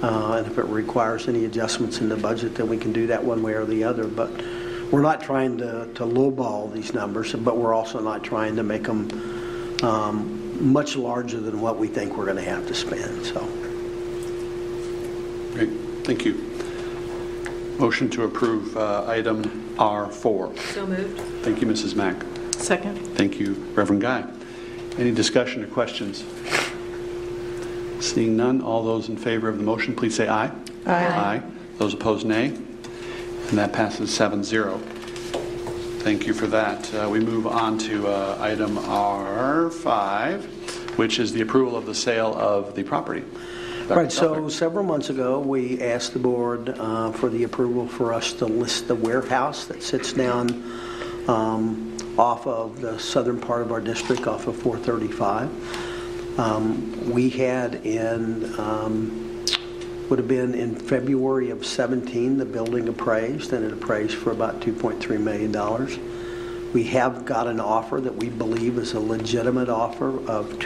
[0.02, 3.22] Uh, and if it requires any adjustments in the budget, then we can do that
[3.22, 4.06] one way or the other.
[4.06, 4.30] But
[4.90, 8.84] we're not trying to, to lowball these numbers, but we're also not trying to make
[8.84, 9.10] them
[9.82, 13.24] um, much larger than what we think we're going to have to spend.
[13.26, 13.40] So,
[15.52, 15.70] Great.
[16.04, 16.49] Thank you.
[17.80, 19.42] Motion to approve uh, item
[19.76, 20.58] R4.
[20.74, 21.18] So moved.
[21.42, 21.94] Thank you, Mrs.
[21.94, 22.14] Mack.
[22.62, 22.94] Second.
[23.16, 24.30] Thank you, Reverend Guy.
[24.98, 26.22] Any discussion or questions?
[28.04, 30.50] Seeing none, all those in favor of the motion, please say aye.
[30.84, 31.06] Aye.
[31.06, 31.42] aye.
[31.78, 32.48] Those opposed, nay.
[32.48, 34.78] And that passes 7-0.
[36.02, 36.92] Thank you for that.
[36.94, 40.42] Uh, We move on to uh, item R5,
[40.98, 43.24] which is the approval of the sale of the property.
[43.90, 44.02] Dr.
[44.02, 44.12] right.
[44.12, 48.46] So several months ago, we asked the board uh, for the approval for us to
[48.46, 50.62] list the warehouse that sits down
[51.26, 56.38] um, off of the southern part of our district, off of 435.
[56.38, 59.44] Um, we had in um,
[60.08, 64.60] would have been in February of 17 the building appraised, and it appraised for about
[64.60, 65.98] 2.3 million dollars.
[66.72, 70.60] We have got an offer that we believe is a legitimate offer of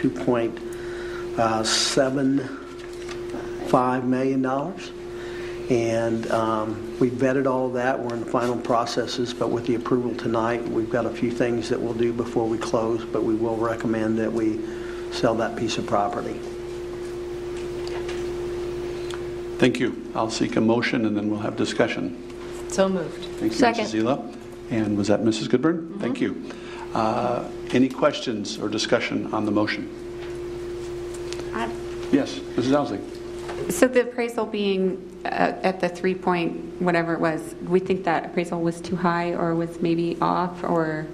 [3.69, 4.91] 2.75 million dollars.
[5.69, 7.99] And um, we vetted all of that.
[7.99, 11.69] We're in the final processes, but with the approval tonight, we've got a few things
[11.69, 14.59] that we'll do before we close, but we will recommend that we
[15.11, 16.39] sell that piece of property.
[19.57, 20.11] Thank you.
[20.13, 22.21] I'll seek a motion, and then we'll have discussion.
[22.69, 23.23] So moved.
[23.39, 23.85] Thank you, Second.
[23.85, 24.03] Mrs.
[24.03, 24.35] Zila.
[24.69, 25.49] And was that Mrs.
[25.49, 25.97] Goodburn?
[25.99, 26.43] Thank you.
[26.93, 29.89] Uh, Any questions or discussion on the motion?
[31.55, 31.71] I-
[32.11, 32.73] Yes, Mrs.
[32.75, 32.99] Owsley.
[33.69, 38.25] So the appraisal being uh, at the three point, whatever it was, we think that
[38.25, 41.07] appraisal was too high or was maybe off or?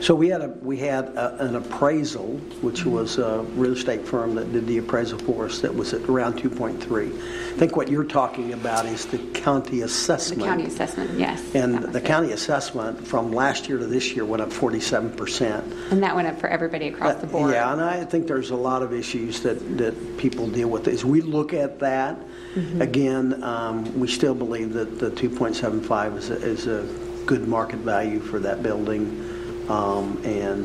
[0.00, 4.34] So we had a, we had a, an appraisal, which was a real estate firm
[4.36, 7.08] that did the appraisal for us, that was at around 2.3.
[7.08, 10.42] I think what you're talking about is the county assessment.
[10.42, 11.54] The county assessment, yes.
[11.54, 12.04] And the it.
[12.04, 15.90] county assessment from last year to this year went up 47%.
[15.90, 17.52] And that went up for everybody across the board.
[17.52, 20.86] Yeah, and I think there's a lot of issues that, that people deal with.
[20.86, 22.18] As we look at that,
[22.54, 22.82] Mm-hmm.
[22.82, 26.82] again, um, we still believe that the 2.75 is a, is a
[27.26, 29.37] good market value for that building.
[29.68, 30.64] Um, and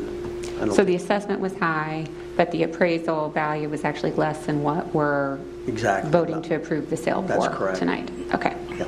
[0.60, 4.62] I don't So the assessment was high, but the appraisal value was actually less than
[4.62, 6.10] what we're Exactly.
[6.10, 7.78] voting to approve the sale That's for correct.
[7.78, 8.10] tonight.
[8.34, 8.56] Okay.
[8.78, 8.86] Yeah.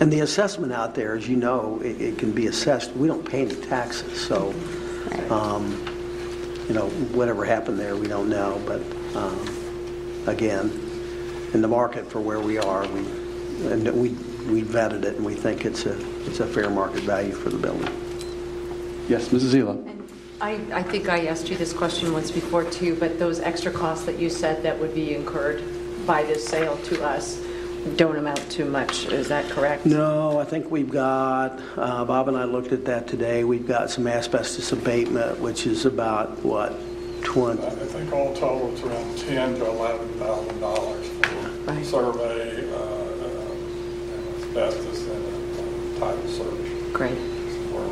[0.00, 2.92] And the assessment out there, as you know, it, it can be assessed.
[2.94, 4.54] We don't pay any taxes, so,
[5.10, 5.30] Right.
[5.30, 5.76] um,
[6.68, 8.60] you know, whatever happened there, we don't know.
[8.66, 8.82] But
[9.16, 9.48] um,
[10.26, 10.70] again,
[11.54, 13.00] in the market for where we are, we
[13.70, 14.10] and we
[14.50, 15.96] we vetted it, and we think it's a
[16.26, 17.88] it's a fair market value for the building.
[19.08, 19.54] Yes, Mrs.
[19.54, 19.92] Zila.
[20.40, 24.04] I, I think I asked you this question once before too, but those extra costs
[24.06, 25.62] that you said that would be incurred
[26.06, 27.40] by this sale to us
[27.96, 29.86] don't amount to much, is that correct?
[29.86, 33.90] No, I think we've got, uh, Bob and I looked at that today, we've got
[33.90, 36.74] some asbestos abatement, which is about, what,
[37.22, 41.86] 20, I think all total it's around ten to eleven thousand dollars for Right.
[41.86, 43.52] survey, uh, uh,
[44.14, 46.92] and asbestos and uh, title search.
[46.92, 47.18] Great.
[47.70, 47.84] For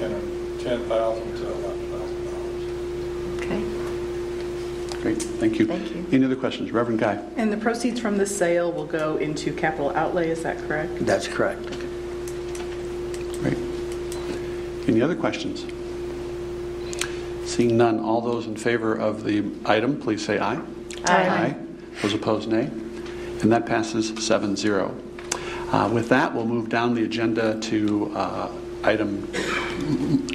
[0.00, 2.64] ten, ten thousand to eleven thousand dollars.
[3.36, 5.02] Okay.
[5.02, 5.66] Great, thank you.
[5.66, 6.06] Thank you.
[6.10, 6.72] Any other questions?
[6.72, 7.22] Reverend Guy.
[7.36, 11.04] And the proceeds from the sale will go into capital outlay, is that correct?
[11.06, 11.62] that's correct.
[13.40, 13.58] Great.
[14.88, 15.66] Any other questions?
[17.44, 20.60] Seeing none, all those in favor of the item, please say aye.
[21.04, 21.56] Aye.
[22.00, 22.70] Those opposed, nay.
[23.42, 24.94] And that passes 7-0.
[25.72, 28.50] Uh, With that, we'll move down the agenda to uh,
[28.84, 29.26] item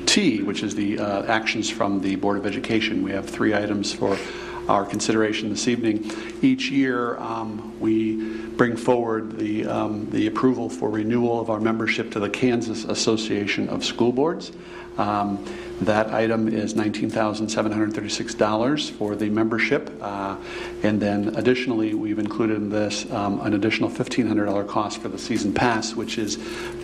[0.05, 3.03] T, which is the uh, actions from the Board of Education.
[3.03, 4.17] We have three items for
[4.67, 6.11] our consideration this evening.
[6.41, 12.11] Each year, um, we bring forward the, um, the approval for renewal of our membership
[12.11, 14.51] to the Kansas Association of School Boards.
[14.97, 15.45] Um,
[15.81, 19.91] That item is $19,736 for the membership.
[20.01, 20.37] Uh,
[20.83, 25.53] And then additionally, we've included in this um, an additional $1,500 cost for the season
[25.53, 26.37] pass, which is,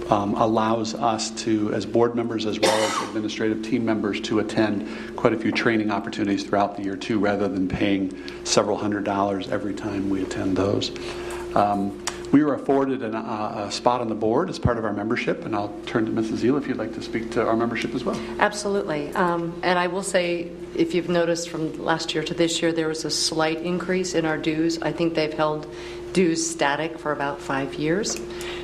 [0.09, 4.87] um, allows us to, as board members as well as administrative team members, to attend
[5.15, 8.11] quite a few training opportunities throughout the year too, rather than paying
[8.43, 10.91] several hundred dollars every time we attend those.
[11.55, 14.93] Um, We were afforded an, uh, a spot on the board as part of our
[14.93, 16.37] membership, and I'll turn to Mrs.
[16.37, 18.17] Zila if you'd like to speak to our membership as well.
[18.39, 19.11] Absolutely.
[19.15, 22.87] Um, And I will say, if you've noticed from last year to this year, there
[22.87, 24.81] was a slight increase in our dues.
[24.81, 25.67] I think they've held
[26.13, 28.19] dues static for about five years.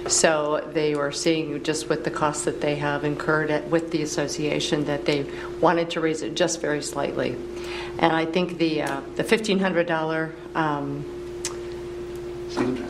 [0.08, 4.02] So they were seeing, just with the costs that they have incurred at- with the
[4.02, 5.26] association, that they
[5.60, 7.36] wanted to raise it just very slightly.
[8.00, 11.06] And I think the uh, the $1,500 um,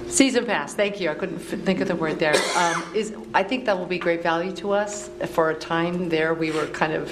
[0.07, 1.09] Season pass, thank you.
[1.09, 2.35] I couldn't f- think of the word there.
[2.55, 5.09] Um, is I think that will be great value to us.
[5.27, 7.11] For a time there, we were kind of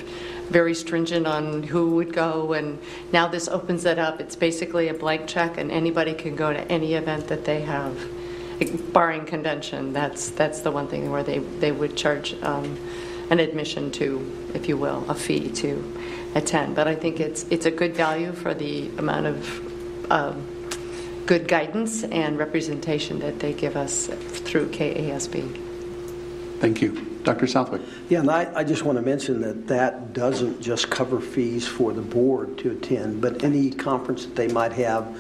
[0.50, 2.80] very stringent on who would go, and
[3.12, 4.22] now this opens it up.
[4.22, 7.98] It's basically a blank check, and anybody can go to any event that they have,
[8.94, 9.92] barring convention.
[9.92, 12.78] That's that's the one thing where they they would charge um,
[13.32, 15.84] an admission to, if you will, a fee to
[16.36, 16.76] attend.
[16.76, 20.12] But I think it's it's a good value for the amount of.
[20.12, 20.55] Um,
[21.26, 25.62] good guidance and representation that they give us through KASB.
[26.60, 27.16] Thank you.
[27.24, 27.48] Dr.
[27.48, 27.82] Southwick.
[28.08, 31.92] Yeah, and I, I just want to mention that that doesn't just cover fees for
[31.92, 35.18] the board to attend, but any conference that they might have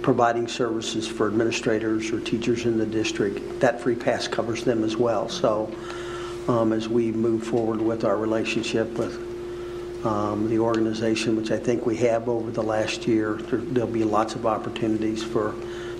[0.00, 4.96] providing services for administrators or teachers in the district, that free pass covers them as
[4.96, 5.28] well.
[5.28, 5.74] So
[6.46, 9.27] um, as we move forward with our relationship with
[10.04, 14.04] um, the organization, which I think we have over the last year, there, there'll be
[14.04, 15.54] lots of opportunities for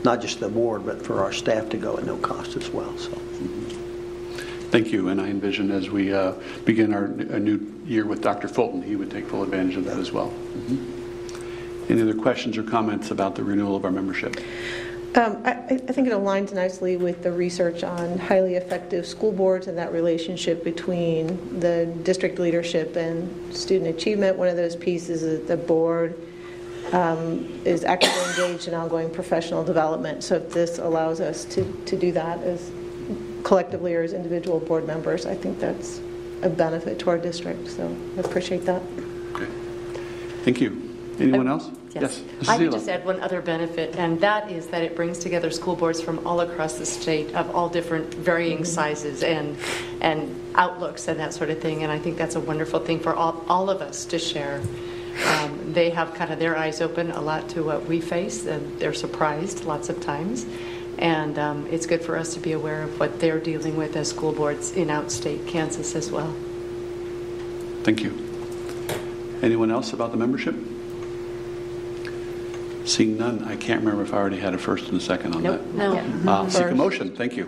[0.04, 2.96] not just the board, but for our staff to go at no cost as well.
[2.96, 3.10] So.
[4.70, 6.34] Thank you, and I envision as we uh,
[6.64, 8.48] begin our a new year with Dr.
[8.48, 10.32] Fulton, he would take full advantage of that as well.
[11.88, 14.36] Any other questions or comments about the renewal of our membership?
[15.14, 19.66] Um, I, I think it aligns nicely with the research on highly effective school boards
[19.66, 24.36] and that relationship between the district leadership and student achievement.
[24.36, 26.14] One of those pieces is that the board
[26.92, 30.24] um, is actively engaged in ongoing professional development.
[30.24, 32.70] So if this allows us to, to do that as
[33.44, 36.00] collectively or as individual board members, I think that's
[36.42, 37.68] a benefit to our district.
[37.68, 38.82] So I appreciate that.
[39.32, 39.46] Okay.
[40.44, 40.84] Thank you.
[41.18, 41.70] Anyone else?
[41.94, 42.20] Yes.
[42.20, 42.48] Mrs.
[42.48, 45.74] I would just add one other benefit, and that is that it brings together school
[45.74, 49.56] boards from all across the state of all different varying sizes and,
[50.00, 51.82] and outlooks and that sort of thing.
[51.82, 54.60] And I think that's a wonderful thing for all, all of us to share.
[55.26, 58.78] Um, they have kind of their eyes open a lot to what we face, and
[58.78, 60.46] they're surprised lots of times.
[60.98, 64.10] And um, it's good for us to be aware of what they're dealing with as
[64.10, 66.34] school boards in outstate Kansas as well.
[67.82, 68.12] Thank you.
[69.42, 70.56] Anyone else about the membership?
[72.88, 75.42] Seeing none, I can't remember if I already had a first and a second on
[75.42, 75.60] Nope.
[75.60, 75.74] that.
[76.24, 76.32] No.
[76.32, 76.76] Uh, Seek a First.
[76.76, 77.14] motion.
[77.14, 77.46] Thank you.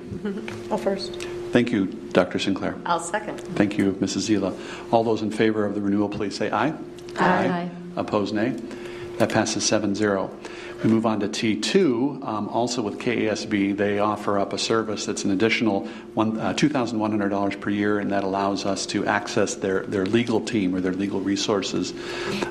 [0.70, 1.14] I'll first.
[1.51, 2.38] Thank you, Dr.
[2.38, 2.76] Sinclair.
[2.84, 3.38] I'll second.
[3.41, 4.28] Thank you, Mrs.
[4.28, 4.55] Zila.
[4.93, 6.74] All those in favor of the renewal, please say aye.
[7.18, 7.70] Aye.
[7.97, 8.51] Opposed, nay.
[9.16, 10.30] That passes 7-0.
[10.83, 13.76] We move on to T2, um, also with KASB.
[13.76, 18.24] They offer up a service that's an additional one, uh, $2,100 per year, and that
[18.24, 21.93] allows us to access their, their legal team or their legal resources.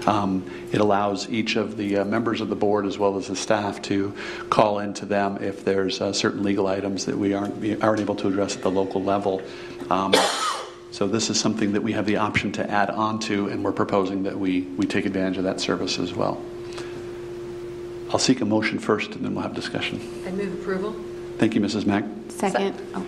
[0.05, 3.35] Um, it allows each of the uh, members of the board as well as the
[3.35, 4.13] staff to
[4.51, 8.27] call into them if there's uh, certain legal items that we aren't, aren't able to
[8.27, 9.41] address at the local level.
[9.89, 10.13] Um,
[10.91, 13.71] so this is something that we have the option to add on to, and we're
[13.71, 16.39] proposing that we, we take advantage of that service as well.
[18.09, 20.01] I'll seek a motion first, and then we'll have discussion.
[20.25, 20.95] I move approval.
[21.37, 21.85] Thank you, Mrs.
[21.85, 22.03] Mack.
[22.29, 22.75] Second.
[22.95, 23.05] Oh,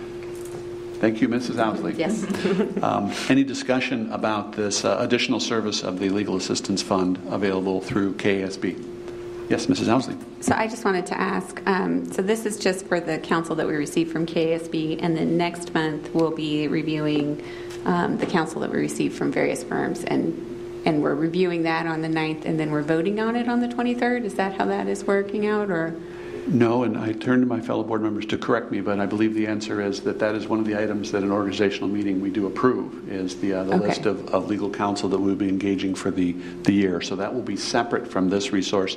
[1.02, 1.58] Thank you, Mrs.
[1.58, 1.94] Owsley.
[1.94, 2.24] Yes.
[2.82, 8.14] Um, Any discussion about this uh, additional service of the Legal Assistance Fund available through
[8.14, 8.80] KASB?
[9.48, 9.88] Yes, Mrs.
[9.88, 10.16] Owsley.
[10.40, 13.66] So I just wanted to ask, um, so this is just for the counsel that
[13.66, 17.42] we received from KSB, and then next month we'll be reviewing
[17.84, 20.51] um, the counsel that we received from various firms, and
[20.84, 23.68] and we're reviewing that on the 9th, and then we're voting on it on the
[23.68, 24.24] 23rd?
[24.24, 25.94] Is that how that is working out, or?
[26.48, 29.32] No, and I turn to my fellow board members to correct me, but I believe
[29.34, 32.30] the answer is that that is one of the items that an organizational meeting we
[32.30, 33.86] do approve, is the, uh, the Okay.
[33.86, 36.32] list of, of legal counsel that we'll be engaging for the,
[36.64, 37.00] the year.
[37.00, 38.96] So that will be separate from this resource.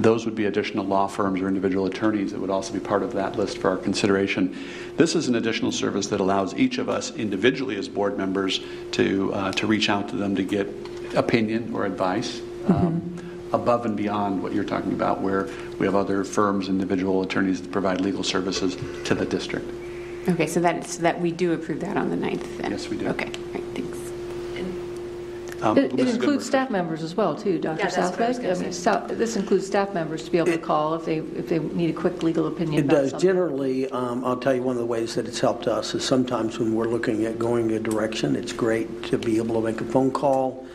[0.00, 3.12] Those would be additional law firms or individual attorneys that would also be part of
[3.12, 4.56] that list for our consideration.
[4.96, 8.60] This is an additional service that allows each of us individually as board members
[8.92, 10.66] to, uh, to reach out to them to get
[11.14, 12.40] opinion or advice.
[12.68, 13.14] Um,
[13.52, 15.48] above and beyond what you're talking about, where
[15.78, 19.66] we have other firms, individual attorneys that provide legal services to the district.
[20.28, 22.72] Okay, so that, so that we do approve that on the 9th then?
[22.72, 23.08] Yes, we do.
[23.08, 23.98] Okay, all right, thanks.
[25.62, 26.40] Um, It it includes Goodburn.
[26.42, 27.78] staff members as well, too, Dr.
[27.78, 28.00] Yeah, that's I
[28.32, 28.58] Southwick?
[28.58, 31.48] I mean, so- This includes staff members to be able to call if they, if
[31.48, 33.10] they need a quick legal opinion It about does.
[33.12, 33.28] something.
[33.28, 36.58] Generally, um, I'll tell you one of the ways that it's helped us is sometimes
[36.58, 39.84] when we're looking at going a direction, it's great to be able to make a
[39.86, 40.66] phone call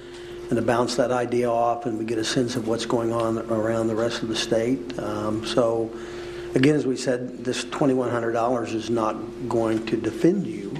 [0.49, 3.39] and to bounce that idea off, and we get a sense of what's going on
[3.51, 4.97] around the rest of the state.
[4.99, 5.91] Um, So,
[6.55, 9.15] again, as we said, this $2,100 is not
[9.47, 10.73] going to defend you,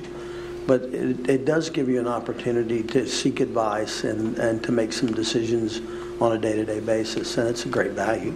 [0.68, 4.94] but it, it does give you an opportunity to seek advice and, and to make
[4.94, 5.82] some decisions
[6.22, 8.34] on a day-to-day basis, and it's a great value.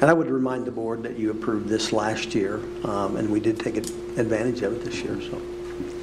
[0.00, 3.40] And I would remind the board that you approved this last year, um, and we
[3.40, 5.40] did take advantage of it this year, so.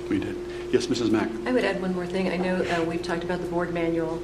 [0.09, 0.35] We did.
[0.71, 1.11] Yes, Mrs.
[1.11, 1.29] Mack?
[1.45, 2.29] I would add one more thing.
[2.29, 4.21] I know uh, we've talked about the board manual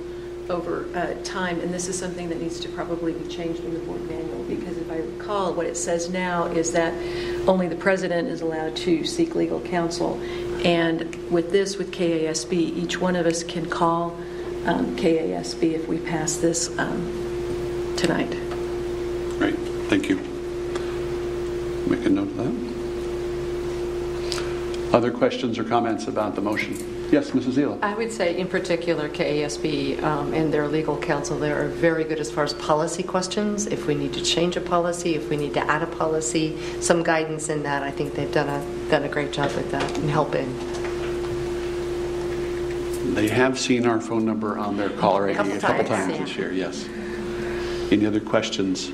[0.49, 3.79] over uh, time, and this is something that needs to probably be changed in the
[3.79, 6.93] board manual, because if I recall, what it says now is that
[7.47, 10.19] only the president is allowed to seek legal counsel.
[10.65, 14.17] And with this, with KASB, each one of us can call
[14.65, 18.31] um, KASB if we pass this um, tonight.
[19.37, 20.17] Great, thank you.
[21.87, 22.69] Make a note of that.
[24.93, 26.98] Other questions or comments about the motion?
[27.11, 27.53] Yes, Mrs.
[27.53, 27.81] Zila?
[27.81, 32.19] I would say, in particular, KASB um, and their legal counsel, they are very good
[32.19, 33.65] as far as policy questions.
[33.65, 37.01] If we need to change a policy, if we need to add a policy, some
[37.01, 40.09] guidance in that, I think they've done a, done a great job with that and
[40.09, 40.55] helping.
[43.15, 46.11] They have seen our phone number on their caller ID Couple a couple times, times
[46.13, 46.25] yeah.
[46.25, 46.87] this year, yes.
[47.91, 48.91] Any other questions?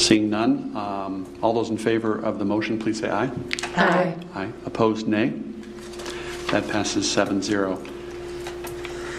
[0.00, 3.28] Seeing none, um, all those in favor of the motion, please say aye.
[3.74, 4.14] Aye.
[4.36, 4.52] Aye.
[4.66, 5.32] Opposed, nay.
[6.50, 7.76] That passes 7-0.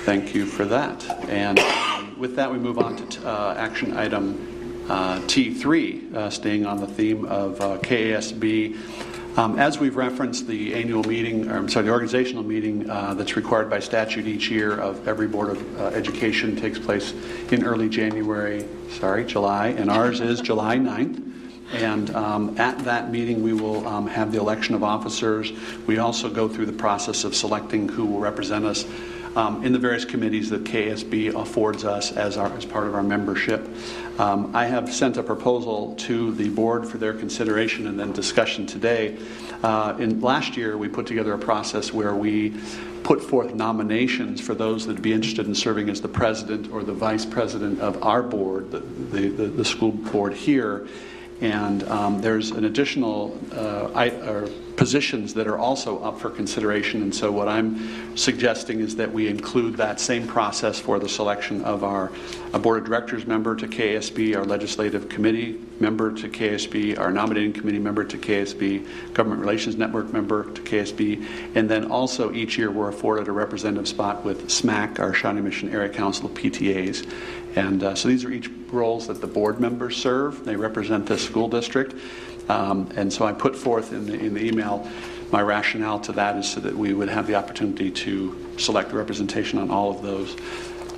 [0.04, 1.08] Thank you for that.
[1.30, 6.66] And um, with that, we move on to uh, action item uh, T3, uh, staying
[6.66, 9.38] on the theme of uh, KASB.
[9.38, 13.36] Um, As we've referenced, the annual meeting, or I'm sorry, the organizational meeting uh, that's
[13.36, 17.14] required by statute each year of every Board of uh, Education takes place
[17.52, 21.29] in early January, sorry, July, and ours is July 9th.
[21.72, 25.52] And um, at that meeting, we will um, have the election of officers.
[25.86, 28.86] We also go through the process of selecting who will represent us
[29.36, 33.04] um, in the various committees that KSB affords us as, our, as part of our
[33.04, 33.70] membership.
[34.18, 38.66] Um, I have sent a proposal to the board for their consideration and then discussion
[38.66, 39.18] today.
[39.64, 42.54] Uh, in last year, we put together a process where we
[43.04, 46.84] put forth nominations for those that would be interested in serving as the president or
[46.84, 50.88] the vice president of our board, the, the, the, the school board here.
[51.42, 54.10] And um, there's an additional uh, I,
[54.80, 57.02] positions that are also up for consideration.
[57.02, 61.62] And so, what I'm suggesting is that we include that same process for the selection
[61.66, 62.12] of our
[62.60, 67.80] board of directors member to KSB, our legislative committee member to KSB, our nominating committee
[67.80, 71.26] member to KSB, government relations network member to KSB,
[71.56, 75.70] and then also each year we're afforded a representative spot with SMAC, our Shawnee Mission
[75.70, 77.06] Area Council PTAs.
[77.60, 80.46] And uh, so these are each roles that the board members serve.
[80.46, 81.94] They represent the school district.
[82.48, 84.90] Um, and so I put forth in the, in the email
[85.32, 89.60] my rationale to that is so that we would have the opportunity to select representation
[89.60, 90.36] on all of those.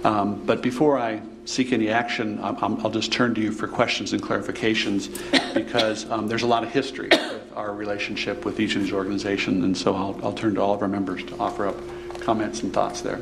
[0.06, 3.68] Um, but before I seek any action, I'm, I'm, I'll just turn to you for
[3.68, 5.10] questions and clarifications
[5.54, 9.64] because um, there's a lot of history with our relationship with each of these organizations.
[9.66, 11.76] And so I'll, I'll turn to all of our members to offer up
[12.22, 13.20] comments and thoughts there.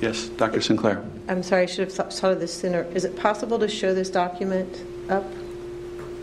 [0.00, 0.60] Yes, Dr.
[0.60, 1.04] Sinclair.
[1.28, 2.82] I'm sorry, I should have thought thought of this sooner.
[2.94, 5.24] Is it possible to show this document up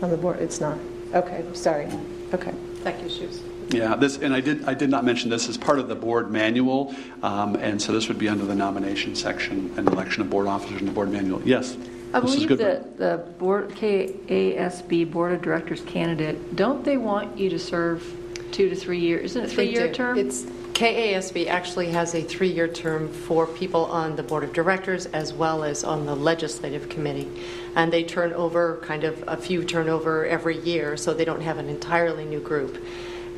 [0.02, 0.40] on the board?
[0.40, 0.78] It's not.
[1.14, 1.88] Okay, sorry.
[2.32, 2.54] Okay.
[2.82, 3.42] Thank you, Shoes.
[3.70, 6.30] Yeah, this, and I did, I did not mention this as part of the board
[6.30, 10.46] manual, um, and so this would be under the nomination section and election of board
[10.46, 11.40] officers in the board manual.
[11.42, 11.76] Yes?
[12.12, 12.22] I Mrs.
[12.22, 12.58] believe Goodburn.
[12.58, 18.04] that the board, KASB Board of Directors candidate, don't they want you to serve
[18.50, 19.24] two to three years?
[19.24, 19.94] Isn't it three-year do.
[19.94, 20.18] term?
[20.18, 20.44] It's,
[20.82, 25.62] KASB actually has a three-year term for people on the Board of Directors as well
[25.62, 27.30] as on the Legislative Committee.
[27.76, 31.58] And they turn over, kind of, a few turnover every year, so they don't have
[31.58, 32.84] an entirely new group.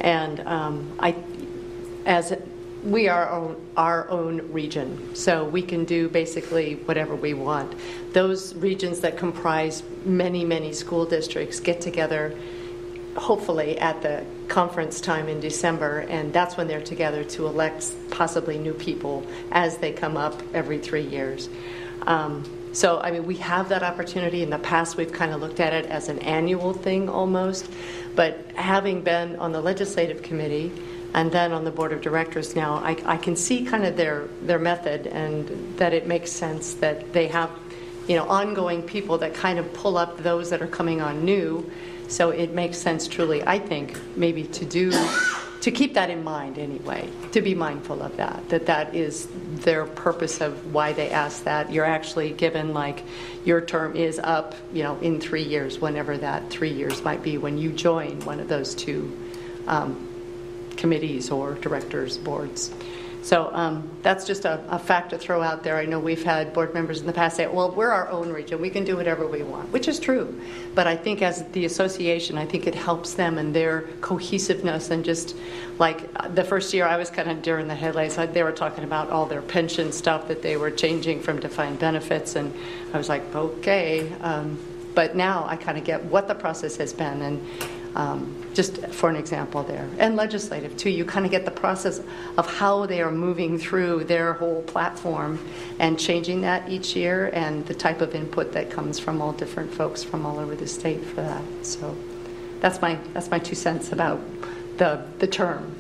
[0.01, 1.17] And um, I,
[2.07, 2.33] as,
[2.83, 7.75] we are our our own region, so we can do basically whatever we want.
[8.15, 12.35] Those regions that comprise many, many school districts get together
[13.17, 18.59] hopefully at the conference time in December, and that's when they're together to elect possibly
[18.59, 21.49] new people as they come up every three years.
[22.07, 24.43] Um, so, I mean, we have that opportunity.
[24.43, 27.71] In the past, we've kind of looked at it as an annual thing almost,
[28.17, 30.73] but having been on the legislative committee
[31.15, 34.27] and then on the board of directors now, I, I can see kind of their,
[34.43, 37.51] their method and that it makes sense that they have,
[38.09, 41.71] you know, ongoing people that kind of pull up those that are coming on new.
[42.09, 44.93] So it makes sense truly, I think, maybe to do
[45.65, 49.27] to keep that in mind anyway, to be mindful of that, that that is
[49.63, 51.73] their purpose of why they ask that.
[51.73, 53.03] You're actually given, like,
[53.47, 57.39] your term is up, you know, in three years, whenever that three years might be,
[57.39, 59.17] when you join one of those two
[59.67, 60.07] um,
[60.77, 62.71] committees or directors, boards.
[63.25, 65.79] So um, that's just a, a fact to throw out there.
[65.79, 68.61] I know we've had board members in the past say, well, we're our own region.
[68.61, 70.39] We can do whatever we want, which is true.
[70.75, 75.03] But I think as the association, I think it helps them and their cohesiveness and
[75.07, 75.35] just
[75.79, 79.09] like the first year I was kind of during the headlights, they were talking about
[79.09, 82.37] all their pension stuff that they were changing from defined benefits.
[82.37, 82.55] And
[82.93, 84.13] I was like, okay.
[84.21, 84.59] Um,
[84.95, 87.23] but now I kind of get what the process has been.
[87.23, 87.49] And
[87.95, 89.89] um, just for an example there.
[89.99, 90.91] And legislative, too.
[90.91, 92.01] You kind of get the process
[92.37, 95.39] of how they are moving through their whole platform
[95.79, 99.73] and changing that each year and the type of input that comes from all different
[99.73, 101.43] folks from all over the state for that.
[101.63, 101.97] So
[102.61, 104.21] that's my, that's my two cents about
[104.79, 105.75] the, the term.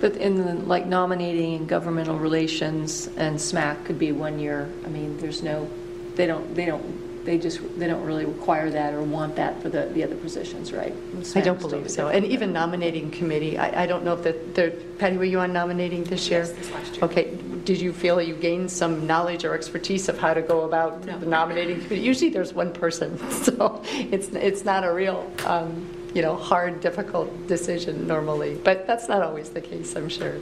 [0.00, 4.68] But in the, like nominating and governmental relations and SMAC could be one year.
[4.84, 5.68] I mean, there's no,
[6.14, 9.68] they don't, they don't, they just, they don't really require that or want that for
[9.68, 10.94] the, the other positions, right?
[11.34, 12.08] I don't believe so.
[12.08, 15.52] And even nominating committee, I, I don't know if that, there- Patty, were you on
[15.52, 16.40] nominating this year?
[16.40, 17.04] Yes, this last year.
[17.04, 21.02] Okay, did you feel you gained some knowledge or expertise of how to go about
[21.02, 22.00] the nominating committee?
[22.00, 27.46] Usually there's one person, so it's, it's not a real, um, you know, hard, difficult
[27.46, 28.54] decision normally.
[28.64, 30.36] But that's not always the case, I'm sure.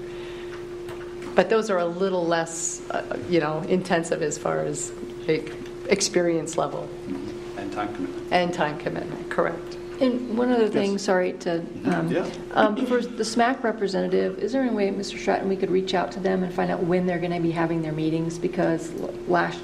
[1.35, 4.93] But those are a little less, uh, you know, intensive as far as
[5.29, 5.53] like,
[5.89, 6.89] experience level
[7.57, 8.27] And time commitment.
[8.33, 9.77] and time commitment, correct.
[10.01, 11.03] And one other thing, Yes.
[11.03, 12.25] sorry to, um, Yeah.
[12.55, 15.19] um, for the SMAC representative, is there any way, Mr.
[15.19, 17.51] Stratton, we could reach out to them and find out when they're going to be
[17.51, 18.39] having their meetings?
[18.39, 19.59] Because l- last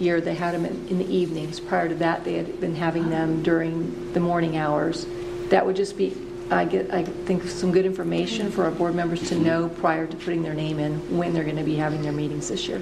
[0.00, 1.60] year, they had them in in the evenings.
[1.60, 5.06] Prior to that, they had been having them during the morning hours.
[5.50, 6.14] That would just be,
[6.50, 10.16] I get, I think, some good information for our board members to know prior to
[10.16, 12.80] putting their name in when they're going to be having their meetings this year.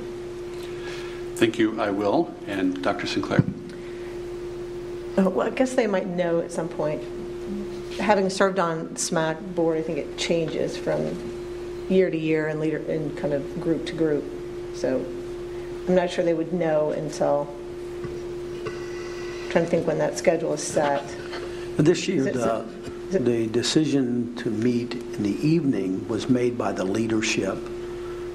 [1.37, 2.35] Thank you, I will.
[2.47, 3.07] And Dr.
[3.07, 3.45] Sinclair?
[5.19, 7.03] Oh, Well, I guess they might know at some point.
[8.01, 11.15] Having served on SMAC board, I think it changes from
[11.89, 14.25] year to year and leader, and kind of group to group.
[14.75, 15.05] So
[15.89, 17.49] I'm not sure they would know until,
[18.65, 21.03] I'm trying to think when that schedule is set.
[21.77, 22.65] This year, it- the,
[23.11, 27.57] is it- the decision to meet in the evening was made by the leadership.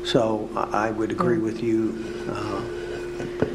[0.03, 1.43] So I I would agree Mm.
[1.43, 1.93] with you
[2.29, 2.61] uh,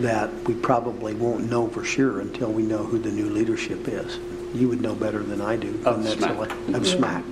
[0.00, 4.18] that we probably won't know for sure until we know who the new leadership is.
[4.54, 5.70] You would know better than I do.
[5.84, 6.30] Of when that's SMAC.
[6.36, 7.22] ele- Of SMAC.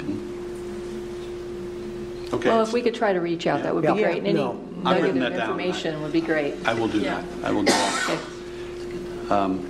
[2.35, 2.49] Okay.
[2.49, 3.95] Well, if we could try to reach out, that would be Yeah.
[3.95, 4.19] great.
[4.19, 4.59] And Any No.
[4.79, 5.49] I've nugget written of that down.
[5.51, 6.55] information would be great.
[6.67, 7.23] I will do Yeah.
[7.43, 7.49] that.
[7.49, 8.03] I will do that.
[8.11, 9.35] Okay.
[9.35, 9.61] Um,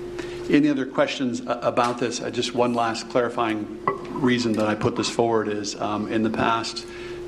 [0.50, 2.20] Any other questions a- about this?
[2.20, 3.78] Uh, Just one last clarifying
[4.12, 6.84] reason that I put this forward is, um, in the past,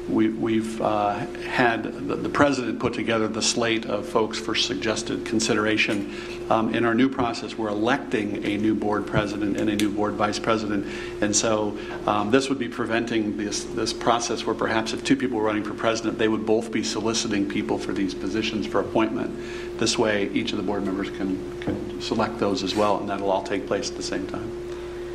[0.08, 1.14] we- we've uh,
[1.48, 6.14] had the the president put together the slate of folks for suggested consideration.
[6.48, 10.14] Um, In our new process, we're electing a new board president and a new board
[10.14, 10.86] vice president,
[11.20, 11.76] and so
[12.06, 15.64] um, this would be preventing this this process where perhaps if two people were running
[15.64, 19.30] for president, they would both be soliciting people for these positions for appointment.
[19.78, 23.30] This way, each of the board members can, can select those as well, and that'll
[23.30, 24.50] all take place at the same time.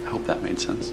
[0.05, 0.91] I hope that made sense.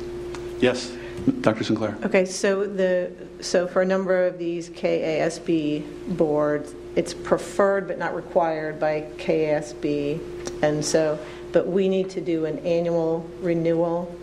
[0.61, 0.93] Yes,
[1.41, 1.65] Dr.
[1.65, 1.97] Sinclair?
[2.05, 3.11] Okay, so the,
[3.41, 10.63] so for a number of these KASB boards, it's preferred but not required by KASB,
[10.63, 11.19] and so,
[11.53, 14.15] but we need to do an annual renewal,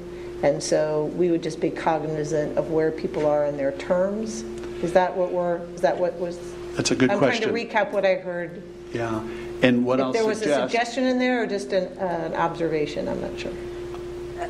[0.44, 4.44] and so we would just be cognizant of where people are in their terms?
[4.84, 6.38] Is that what we're, is that what was?
[6.76, 7.44] That's a good question.
[7.44, 8.62] I'm trying to recap what I heard.
[8.94, 9.26] Yeah,
[9.62, 12.34] and what I'll If there was a suggestion in there or just an uh, an
[12.36, 13.54] observation, I'm not sure.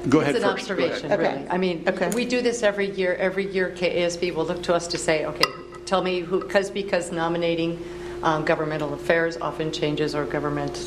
[0.10, 0.68] Go ahead It's an first.
[0.68, 0.92] Go ahead.
[0.92, 1.34] observation, Okay.
[1.36, 1.50] really.
[1.50, 2.10] I mean, Okay.
[2.10, 3.16] we do this every year.
[3.16, 5.46] Every year, KASB will look to us to say, okay,
[5.86, 7.80] tell me who, because, because nominating
[8.24, 10.78] um, governmental affairs often changes, or government,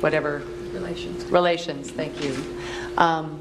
[0.00, 0.42] whatever.
[0.72, 1.24] Relations.
[1.26, 2.34] Relations, thank you.
[2.98, 3.40] Um,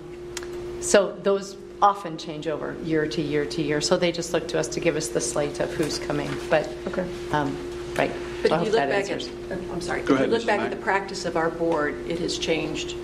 [0.82, 3.80] So those often change over year to year to year.
[3.80, 6.30] So they just look to us to give us the slate of who's coming.
[6.50, 7.06] But, Okay.
[7.32, 7.56] um,
[7.98, 8.12] right.
[8.42, 9.30] But So I if you look that back at, answers.
[9.72, 10.48] I'm sorry, Go if ahead, you look Mrs.
[10.48, 10.72] back Mack.
[10.72, 12.96] at the practice of our board, it has changed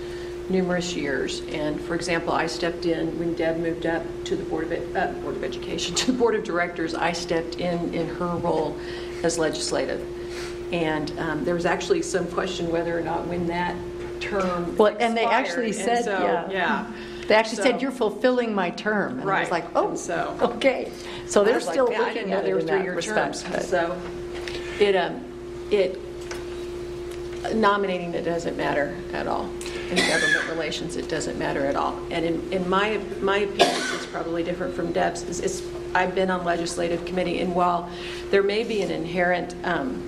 [0.54, 1.40] numerous years.
[1.52, 5.06] And for example, I stepped in when Deb moved up to the Board of, uh,
[5.22, 8.76] Board of Education, to the Board of Directors, I stepped in in her role
[9.22, 10.06] as legislative.
[10.72, 13.74] And um, there was actually some question whether or not when that
[14.20, 16.50] term Well, and they actually said, so, yeah.
[16.50, 16.92] Yeah.
[17.26, 19.20] They actually So- said, you're fulfilling my term.
[19.20, 20.90] And I was like, oh, And so- okay.
[21.26, 23.44] So they're like, still "Yeah, I didn't looking know at they it were three-year terms.
[23.44, 24.00] but- So
[24.80, 25.24] it, um,
[25.70, 25.98] it,
[27.54, 29.50] nominating, it doesn't matter at all.
[29.90, 31.98] In government relations, it doesn't matter at all.
[32.10, 35.22] And in, in my, my opinion, it's probably different from Deb's.
[35.24, 35.62] It's, it's,
[35.94, 37.90] I've been on legislative committee, and while
[38.30, 40.06] there may be an inherent, um,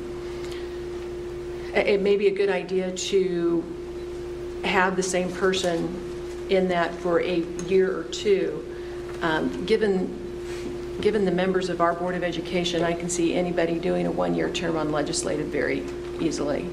[1.74, 3.64] it it may be a good idea to
[4.62, 8.64] have the same person in that for a year or two,
[9.22, 10.18] um, given
[11.00, 14.50] given the members of our Board of Education, I can see anybody doing a one-year
[14.50, 15.82] term on legislative very
[16.20, 16.68] easily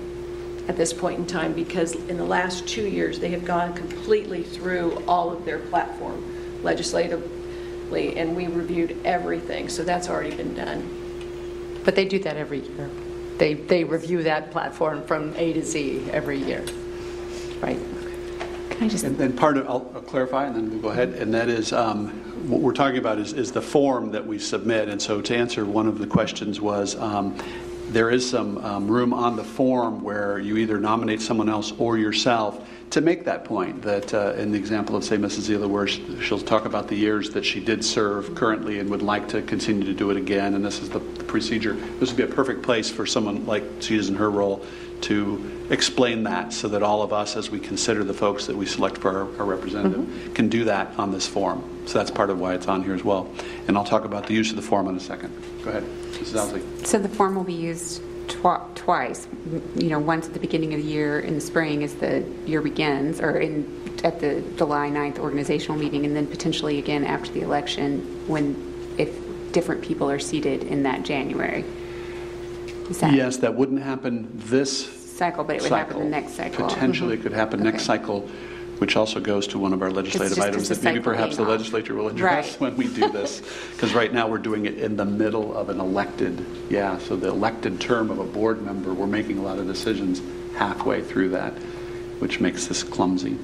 [0.70, 4.44] at this point in time, because in the last two years, they have gone completely
[4.44, 6.24] through all of their platform
[6.62, 10.88] legislatively, and we reviewed everything, so that's already been done.
[11.84, 12.88] But they do that every year.
[13.40, 16.64] They, they review that platform from A to Z every year,
[17.62, 17.80] right?
[18.70, 21.14] Can I just, And then part of, I'll I'll clarify, and then we'll go ahead,
[21.14, 22.10] and that is, um,
[22.48, 25.66] what we're talking about is, is the form that we submit, and so to answer
[25.66, 27.36] one of the questions was, um,
[27.90, 31.98] there is some um, room on the form where you either nominate someone else or
[31.98, 35.50] yourself to make that point, that uh, in the example of, say, Mrs.
[35.50, 39.28] Zila, where she'll talk about the years that she did serve currently and would like
[39.30, 42.24] to continue to do it again, and this is the the procedure, this would be
[42.24, 44.66] a perfect place for someone like she is in her role
[45.02, 48.66] to explain that so that all of us, as we consider the folks that we
[48.66, 50.34] select for our, our representative, mm-hmm.
[50.34, 51.64] can do that on this form.
[51.86, 53.32] So that's part of why it's on here as well.
[53.68, 55.34] And I'll talk about the use of the form in a second.
[55.64, 56.36] Go ahead, Mrs.
[56.36, 56.86] Owsley.
[56.86, 59.28] so the form will be used twi- twice,
[59.76, 62.62] you know, once at the beginning of the year in the spring as the year
[62.62, 63.68] begins, or in,
[64.04, 68.56] at the July 9th organizational meeting, and then potentially again after the election when,
[68.97, 69.18] if
[69.52, 71.66] different people are seated in that January.
[72.90, 74.88] Is that Yes, that wouldn't happen this
[75.18, 76.68] cycle, but it would happen the next cycle?
[76.68, 78.00] Potentially, it could happen next Okay.
[78.02, 78.28] cycle,
[78.80, 81.32] which also goes to one of our legislative just items as that a maybe perhaps
[81.32, 81.60] the cycling off.
[81.60, 82.62] legislature will address Right.
[82.76, 83.42] when we do this.
[83.76, 87.28] Because right now, we're doing it in the middle of an elected, yeah, so the
[87.28, 90.22] elected term of a board member, we're making a lot of decisions
[90.56, 91.54] halfway through that,
[92.20, 93.38] which makes this clumsy.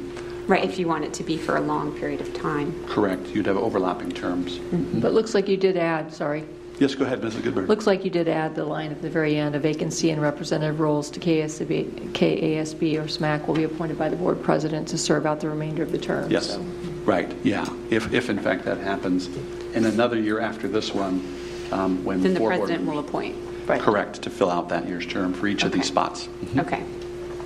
[0.47, 2.73] Right, if you want it to be for a long period of time.
[2.87, 4.59] Correct, you'd have overlapping terms.
[4.59, 4.99] Mm-hmm.
[5.01, 6.45] But looks like you did add, sorry,
[6.77, 7.41] Yes, go ahead, Mrs.
[7.41, 7.67] Goodburn.
[7.67, 10.79] looks like you did add the line at the very end, a vacancy in representative
[10.81, 15.25] roles to KSB, KASB or SMAC will be appointed by the board president to serve
[15.25, 16.29] out the remainder of the term.
[16.29, 16.59] Yes, So-
[17.05, 17.65] right, yeah.
[17.89, 19.29] If, if in fact that happens,
[19.73, 21.25] in another year after this one,
[21.71, 23.35] um, when Then the four board president will appoint.
[23.67, 23.81] Right.
[23.81, 26.27] Correct, to fill out that year's term for each of these spots.
[26.57, 26.83] Okay.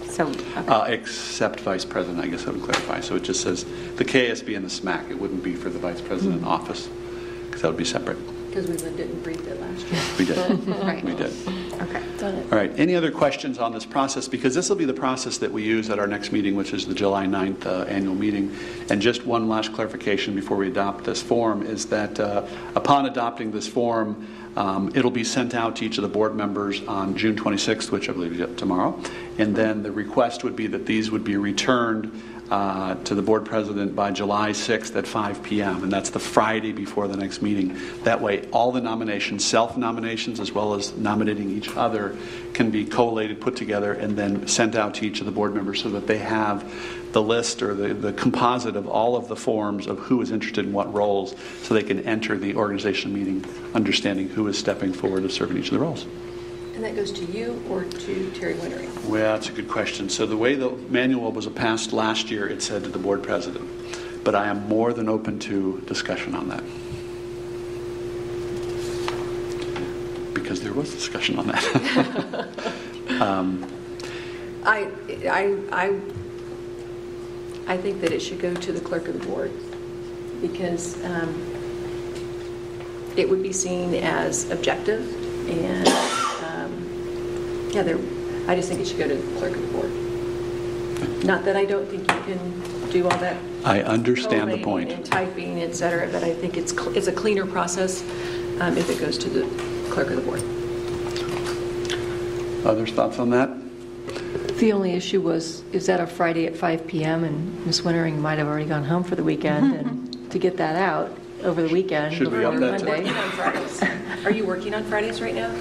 [0.10, 0.68] So, okay.
[0.68, 3.00] Uh, Except vice president, I guess I would clarify.
[3.00, 3.64] So it just says
[3.96, 5.12] the KSB and the SMAC.
[5.12, 6.90] It wouldn't be for the vice president office,
[7.46, 8.18] because that would be separate.
[8.60, 10.02] Because we didn't and breathed it last year.
[10.18, 10.68] We did.
[10.84, 11.04] Right.
[11.04, 11.32] We did.
[11.82, 12.04] okay.
[12.18, 12.52] Done it.
[12.52, 14.28] All right, any other questions on this process?
[14.28, 16.86] Because this will be the process that we use at our next meeting, which is
[16.86, 18.54] the July 9th uh, annual meeting.
[18.90, 22.46] And just one last clarification before we adopt this form is that uh,
[22.76, 26.82] upon adopting this form, um, it'll be sent out to each of the board members
[26.86, 29.00] on June 26th, which I believe is tomorrow.
[29.38, 33.46] And then the request would be that these would be returned uh, to the board
[33.46, 37.78] president by July 6th at 5 p.m., and that's the Friday before the next meeting.
[38.04, 42.18] That way, all the nominations, self-nominations as well as nominating each other,
[42.54, 45.82] can be collated, put together, and then sent out to each of the board members
[45.82, 46.74] so that they have
[47.12, 50.66] the list or the, the composite of all of the forms of who is interested
[50.66, 55.24] in what roles, so they can enter the organizational meeting understanding who is stepping forward
[55.24, 56.06] to serve in each of the roles.
[56.80, 58.90] And that goes to you or to Terry Wintering?
[59.10, 60.08] Well, that's a good question.
[60.08, 63.70] So the way the manual was passed last year, it said to the board president.
[64.24, 66.64] But I am more than open to discussion on that.
[70.34, 72.48] Because there was discussion on that.
[73.10, 73.70] Um,
[74.64, 74.90] I,
[75.30, 76.00] I, I,
[77.68, 79.52] I think that it should go to the clerk of the board
[80.40, 81.54] because um,
[83.18, 85.02] it would be seen as objective
[85.50, 86.19] and,
[87.72, 87.98] yeah, there,
[88.48, 91.24] I just think it should go to the clerk of the board.
[91.24, 93.38] Not that I don't think you can do all that.
[93.64, 94.92] I understand the point.
[94.92, 98.02] And typing, et cetera, but I think it's, cl- it's a cleaner process
[98.60, 99.44] um, if it goes to the
[99.92, 100.42] clerk of the board.
[102.66, 103.50] Other thoughts on that?
[104.58, 107.24] The only issue was, is that a Friday at 5 PM?
[107.24, 107.84] And Ms.
[107.84, 111.62] Wintering might have already gone home for the weekend, and to get that out over
[111.62, 112.86] the weekend Should we up that Monday.
[112.86, 113.84] Working on Fridays.
[114.26, 115.54] Are you working on Fridays right now?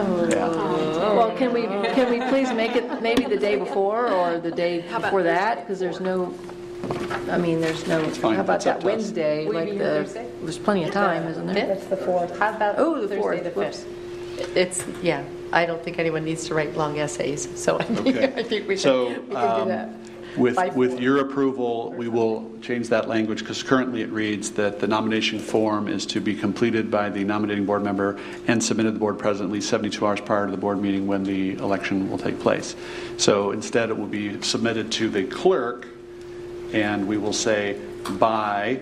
[0.00, 4.80] Well, can we, can we please make it maybe the day before or the day
[4.80, 5.60] How about before that?
[5.60, 6.34] Because there's no,
[7.30, 8.34] I mean, there's no, fine.
[8.36, 8.96] how about It's up that to us.
[8.96, 9.46] Wednesday?
[9.46, 10.30] Will you Like here the, Thursday?
[10.42, 11.66] there's plenty of time, isn't there?
[11.66, 12.38] That's the 4th.
[12.38, 13.44] How about Oh, the Thursday, 4th.
[13.44, 13.84] the Whoops.
[13.84, 14.56] 5th?
[14.56, 15.22] It's, yeah,
[15.52, 18.32] I don't think anyone needs to write long essays, so I think Okay.
[18.36, 19.90] I think we So, can we can um, do that.
[20.36, 24.80] With, by with your approval, we will change that language because currently it reads that
[24.80, 28.92] the nomination form is to be completed by the nominating board member and submitted to
[28.94, 32.10] the board president at least 72 hours prior to the board meeting when the election
[32.10, 32.74] will take place.
[33.18, 35.86] So instead, it will be submitted to the clerk,
[36.72, 37.78] and we will say
[38.18, 38.80] by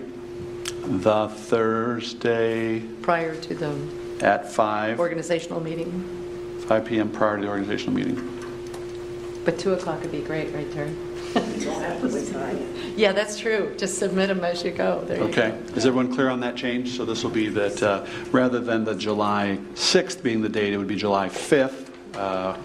[0.83, 3.77] the Thursday Prior to the
[4.21, 5.91] at 5, organizational meeting.
[6.67, 8.37] 5 PM prior to the organizational meeting.
[9.43, 10.71] But 2 o'clock would be great, right,
[12.95, 13.73] Yeah, that's true.
[13.77, 15.03] Just submit them as you go.
[15.05, 15.73] There you Okay, go.
[15.75, 16.95] is everyone clear on that change?
[16.97, 20.77] So this will be that, uh, rather than the July 6th being the date, it
[20.77, 21.89] would be July 5th.
[22.15, 22.55] Uh,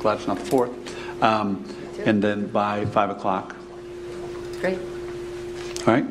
[0.00, 1.22] Glad it's not the 4th.
[1.22, 1.64] Um,
[2.04, 3.56] And then by 5 o'clock.
[4.60, 4.78] Great.
[5.86, 6.04] All right?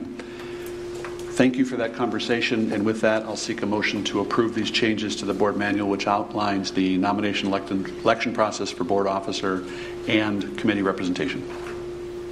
[1.31, 4.69] Thank you for that conversation, and with that, I'll seek a motion to approve these
[4.69, 9.63] changes to the board manual, which outlines the nomination election election process for board officer
[10.07, 11.41] and committee representation.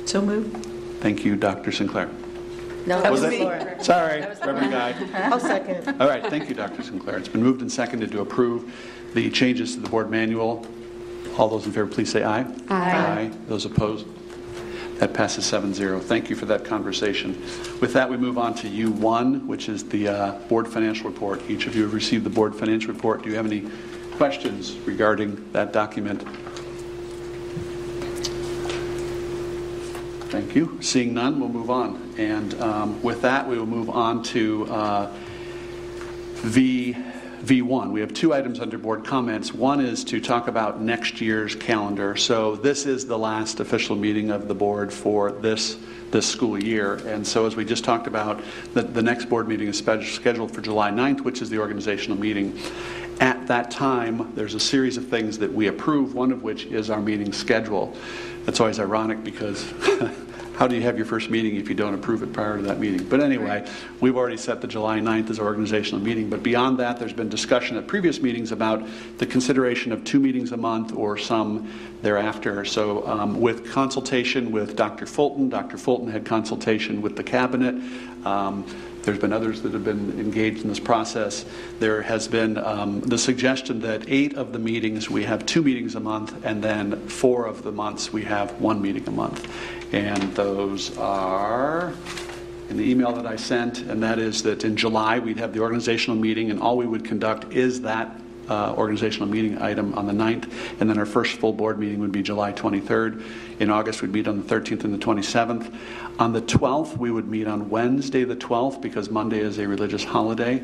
[0.05, 0.65] So moved.
[1.01, 1.71] Thank you, Dr.
[1.71, 2.09] Sinclair.
[2.85, 3.83] No, that Was was that- Laura.
[3.83, 4.95] Sorry, Reverend Guy.
[5.31, 5.99] I'll second.
[5.99, 6.83] All right, thank you, Dr.
[6.83, 7.17] Sinclair.
[7.17, 8.71] It's been moved and seconded to approve
[9.15, 10.65] the changes to the board manual.
[11.37, 12.45] All those in favor, please say aye.
[12.69, 13.31] Aye.
[13.47, 14.05] Those opposed?
[14.99, 16.01] That passes 7-0.
[16.03, 17.33] Thank you for that conversation.
[17.81, 21.41] With that, we move on to U1, which is the uh, board financial report.
[21.49, 23.23] Each of you have received the board financial report.
[23.23, 23.67] Do you have any
[24.15, 26.23] questions regarding that document?
[30.29, 30.79] Thank you.
[30.81, 32.13] Seeing none, we'll move on.
[32.17, 35.13] And um, with that, we will move on to uh,
[36.37, 36.97] V,
[37.43, 37.91] V1.
[37.91, 39.53] We have two items under board comments.
[39.53, 42.15] One is to talk about next year's calendar.
[42.15, 45.77] So this is the last official meeting of the board for this,
[46.09, 46.95] this school year.
[47.07, 48.41] And so as we just talked about,
[48.73, 52.59] the, the next board meeting is scheduled for July 9th, which is the organizational meeting.
[53.21, 56.89] At that time, there's a series of things that we approve, one of which is
[56.89, 57.95] our meeting schedule.
[58.45, 59.71] That's always ironic because
[60.55, 62.79] how do you have your first meeting if you don't approve it prior to that
[62.79, 63.03] meeting?
[63.07, 63.67] But anyway,
[63.99, 66.29] we've already set the July 9th as our organizational meeting.
[66.29, 68.87] But beyond that, there's been discussion at previous meetings about
[69.17, 71.69] the consideration of two meetings a month or some
[72.03, 72.63] thereafter.
[72.65, 75.05] So um, with consultation with Dr.
[75.05, 75.77] Fulton, Dr.
[75.77, 77.75] Fulton had consultation with the cabinet.
[78.25, 78.65] Um,
[79.05, 81.45] there's been others that have been engaged in this process.
[81.79, 85.95] There has been um, the suggestion that eight of the meetings, we have two meetings
[85.95, 89.47] a month, and then four of the months, we have one meeting a month.
[89.93, 91.93] And those are
[92.69, 95.59] in the email that I sent, and that is that in July, we'd have the
[95.59, 100.13] organizational meeting, and all we would conduct is that uh, organizational meeting item on the
[100.13, 103.23] 9th, and then our first full board meeting would be July 23rd.
[103.59, 105.73] In August, we'd meet on the 13th and the 27th.
[106.17, 110.03] On the 12th, we would meet on Wednesday, the 12th, because Monday is a religious
[110.05, 110.63] holiday.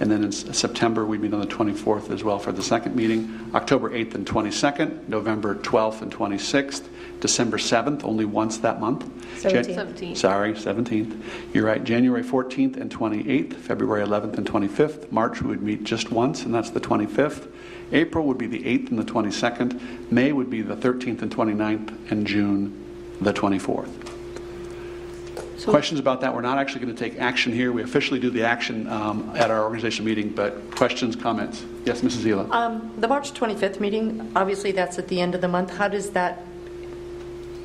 [0.00, 2.96] And then in S- September, we'd meet on the 24th as well for the second
[2.96, 3.50] meeting.
[3.54, 6.88] October 8th and 22nd, November 12th and 26th,
[7.20, 9.04] December 7th, only once that month.
[9.42, 10.16] Jan- 17th.
[10.16, 11.20] Sorry, 17th.
[11.52, 15.12] You're right, January 14th and 28th, February 11th and 25th.
[15.12, 17.48] March, we would meet just once, and that's the 25th.
[17.92, 20.10] April would be the 8th and the 22nd.
[20.10, 22.72] May would be the 13th and 29th, and June,
[23.20, 24.05] the 24th.
[25.64, 26.34] Questions about that?
[26.34, 27.72] We're not actually going to take action here.
[27.72, 31.64] We officially do the action um, at our organization meeting, but questions, comments?
[31.84, 32.24] Yes, Mrs.
[32.24, 32.50] Zila?
[32.50, 35.70] Um, The March 25th meeting, obviously that's at the end of the month.
[35.70, 36.42] How does that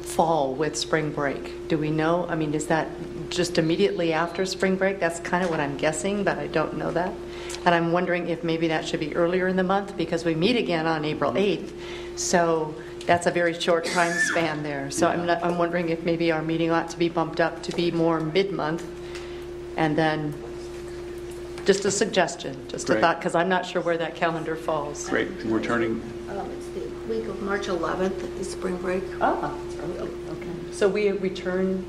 [0.02, 1.68] fall with spring break?
[1.68, 2.26] Do we know?
[2.28, 2.88] I mean, is that
[3.30, 5.00] just immediately after spring break?
[5.00, 7.14] That's kind of what I'm guessing, but I don't know that.
[7.66, 10.56] And I'm wondering if maybe that should be earlier in the month because we meet
[10.56, 11.72] again on April 8th.
[12.16, 12.76] So
[13.12, 14.90] that's a very short time span there.
[14.90, 17.76] So I'm, not, I'm wondering if maybe our meeting ought to be bumped up to
[17.76, 18.86] be more mid-month
[19.76, 20.34] and then
[21.66, 23.02] just a suggestion, just a Great.
[23.02, 25.10] thought, because I'm not sure where that calendar falls.
[25.10, 25.28] Great.
[25.28, 29.04] And We're turning, Um, It's the week of March 11th, the spring break.
[29.20, 29.54] Ah,
[30.30, 30.72] okay.
[30.72, 31.84] So we return,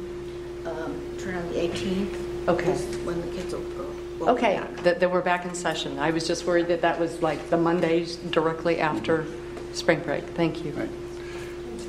[0.67, 2.49] Um, Turn on the 18th.
[2.49, 2.73] Okay.
[2.73, 3.61] is When the kids will
[4.19, 4.77] will be okay, back.
[4.83, 6.01] that, that we're back in session.
[6.01, 9.25] I was just worried that that was like the Mondays directly after
[9.73, 10.25] spring break.
[10.25, 10.73] Thank you.
[10.73, 10.91] right.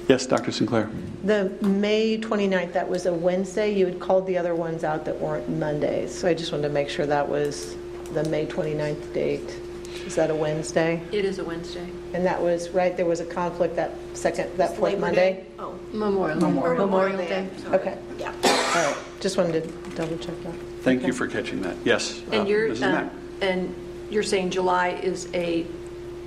[0.07, 0.51] Yes, Dr.
[0.51, 0.89] Sinclair?
[1.23, 3.73] The May 29th, that was a Wednesday.
[3.73, 6.13] You had called the other ones out that weren't Mondays.
[6.13, 7.75] So I just wanted to make sure that was
[8.13, 9.59] the May 29th date.
[10.05, 11.01] Is that a Wednesday?
[11.13, 11.87] It is a Wednesday.
[12.13, 15.33] And that was, right, there was a conflict that second, that It's fourth Monday?
[15.33, 15.45] Day.
[15.59, 16.43] Oh, Memorial.
[16.59, 17.47] or Memorial Day.
[17.59, 17.77] sorry.
[17.79, 17.97] Okay.
[18.19, 18.33] Yeah.
[18.43, 20.53] All right, just wanted to double check that.
[20.81, 21.77] Thank you for catching that.
[21.85, 22.21] Yes.
[22.33, 23.09] uh, you're, um,
[23.41, 23.73] and
[24.09, 25.65] you're saying July is a,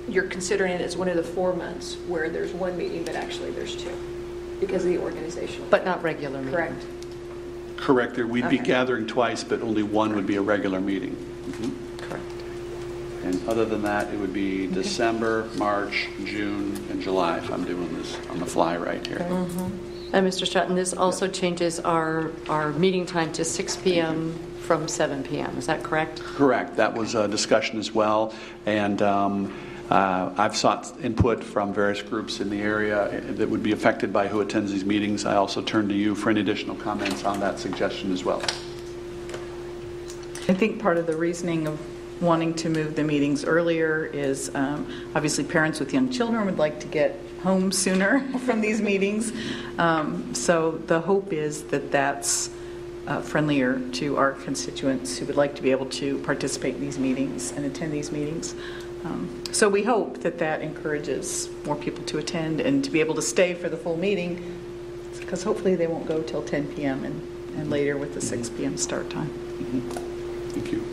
[0.07, 3.51] you're considering it as one of the four months where there's one meeting, but actually
[3.51, 3.93] there's two
[4.59, 5.67] because of the organizational.
[5.69, 6.53] But not regular meeting.
[6.53, 6.85] Correct.
[7.77, 8.15] Correct.
[8.15, 8.65] There- We'd be Okay.
[8.65, 11.15] gathering twice, but only one would be a regular meeting.
[11.49, 11.71] Mhm.
[12.01, 12.23] Correct.
[13.23, 17.95] And other than that, it would be December, March, June, and July, if I'm doing
[17.97, 19.17] this on the fly right here.
[20.13, 20.45] And Mr.
[20.47, 25.67] Stratton, this also changes our, our meeting time to 6 PM from 7 PM, is
[25.67, 26.21] that correct?
[26.23, 26.77] Correct.
[26.77, 28.33] That was a discussion as well.
[28.65, 29.53] And um,
[29.89, 34.27] uh, I've sought input from various groups in the area that would be affected by
[34.27, 35.25] who attends these meetings.
[35.25, 38.41] I also turn to you for any additional comments on that suggestion as well.
[40.49, 41.79] I think part of the reasoning of
[42.21, 46.79] wanting to move the meetings earlier is um, obviously parents with young children would like
[46.79, 49.31] to get home sooner from these meetings.
[49.77, 52.49] Um, So the hope is that that's
[53.07, 56.99] uh, friendlier to our constituents who would like to be able to participate in these
[56.99, 58.53] meetings and attend these meetings.
[59.07, 63.15] Um, So we hope that that encourages more people to attend and to be able
[63.15, 64.43] to stay for the full meeting,
[65.19, 67.21] because hopefully they won't go till 10 PM and
[67.57, 69.29] and later with the 6 PM start time.
[70.51, 70.83] Thank you.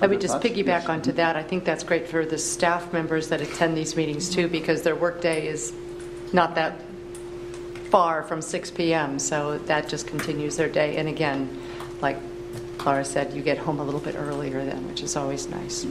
[0.00, 0.44] I Other would just thoughts?
[0.46, 1.36] piggyback onto that.
[1.36, 4.94] I think that's great for the staff members that attend these meetings too, because their
[4.96, 5.72] workday is
[6.34, 6.82] not that
[7.90, 10.96] far from 6 PM, so that just continues their day.
[10.96, 11.48] And again,
[12.02, 12.18] like
[12.84, 15.86] Laura said, you get home a little bit earlier then, which is always nice.
[15.86, 15.88] I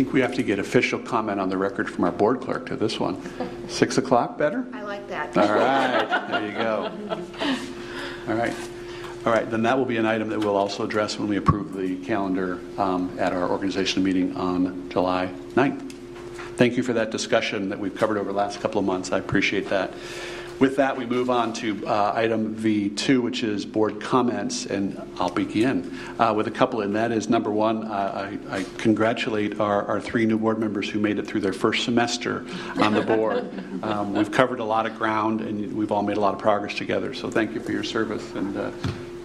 [0.00, 2.74] think we have to get official comment on the record from our board clerk to
[2.74, 3.20] this one.
[3.68, 4.64] 6 o'clock better?
[4.72, 5.36] I like that.
[5.36, 6.90] All right, there you go.
[8.26, 8.54] All right.
[9.26, 11.74] All right, then that will be an item that we'll also address when we approve
[11.74, 15.92] the calendar um, at our organizational meeting on July 9th.
[16.56, 19.12] Thank you for that discussion that we've covered over the last couple of months.
[19.12, 19.92] I appreciate that.
[20.60, 25.30] With that, we move on to uh, item V2, which is board comments, and I'll
[25.30, 29.86] begin uh, with a couple, and that is number one, uh, I I congratulate our
[29.86, 32.44] our three new board members who made it through their first semester
[32.76, 33.50] on the board.
[33.82, 36.74] Um, We've covered a lot of ground, and we've all made a lot of progress
[36.74, 38.70] together, so thank you for your service, and uh,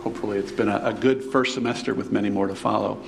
[0.05, 3.01] hopefully it's been a a good first semester with many more to follow.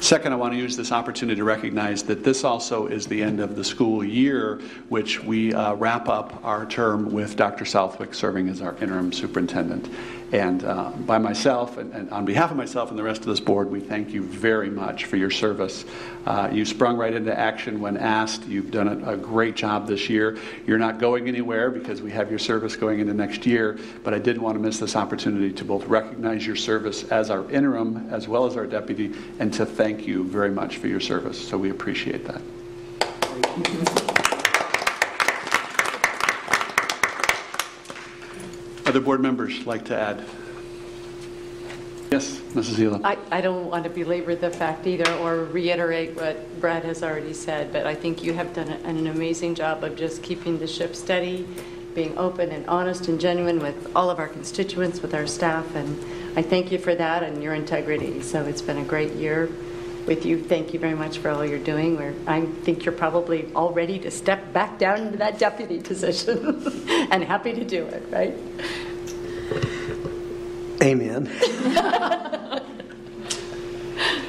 [0.00, 3.40] Second, I want to use this opportunity to recognize that this also is the end
[3.40, 7.64] of the school year, which we uh, wrap up our term with Dr.
[7.64, 9.92] Southwick serving as our interim superintendent.
[10.34, 13.38] And uh, by myself, and, and on behalf of myself and the rest of this
[13.38, 15.84] board, we thank you very much for your service.
[16.26, 18.44] Uh, you sprung right into action when asked.
[18.44, 20.36] You've done a, a great job this year.
[20.66, 24.18] You're not going anywhere because we have your service going into next year, but I
[24.18, 28.26] didn't want to miss this opportunity to both recognize your service as our interim as
[28.26, 31.38] well as our deputy and to thank you very much for your service.
[31.48, 32.42] So we appreciate that.
[38.94, 40.24] Other board members like to add?
[42.12, 42.74] Yes, Mrs.
[42.76, 43.00] Zila.
[43.02, 47.32] I, I don't want to belabor the fact either or reiterate what Brad has already
[47.32, 50.94] said, but I think you have done an amazing job of just keeping the ship
[50.94, 51.44] steady,
[51.96, 56.38] being open and honest and genuine with all of our constituents, with our staff, and
[56.38, 58.22] I thank you for that and your integrity.
[58.22, 59.50] So it's been a great year
[60.06, 60.42] with you.
[60.42, 61.96] Thank you very much for all you're doing.
[61.96, 66.62] We're, I think you're probably all ready to step back down into that deputy position
[67.10, 68.34] and happy to do it, right?
[70.82, 71.30] Amen.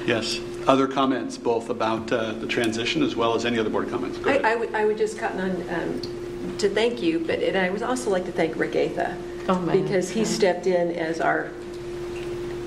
[0.06, 0.40] Yes.
[0.68, 4.18] Other comments, both about uh, the transition as well as any other board comments?
[4.18, 4.52] Go I.
[4.52, 7.84] I would, I would just cotton on um, to thank you, but and I would
[7.84, 9.18] also like to thank Rick Atha
[9.48, 11.52] Oh, because he stepped in as our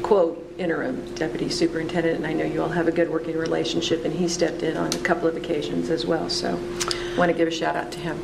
[0.02, 4.12] quote interim deputy superintendent, and I know you all have a good working relationship, and
[4.12, 6.28] he stepped in on a couple of occasions as well.
[6.28, 6.58] So,
[7.16, 8.18] want to give a shout out to him.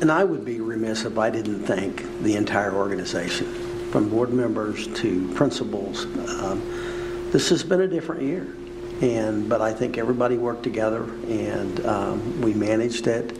[0.00, 3.46] And I would be remiss if I didn't thank the entire organization,
[3.92, 6.06] from board members to principals.
[6.40, 6.60] Um,
[7.30, 8.54] This has been a different year,
[9.00, 13.38] and, but I think everybody worked together, and um, we managed it.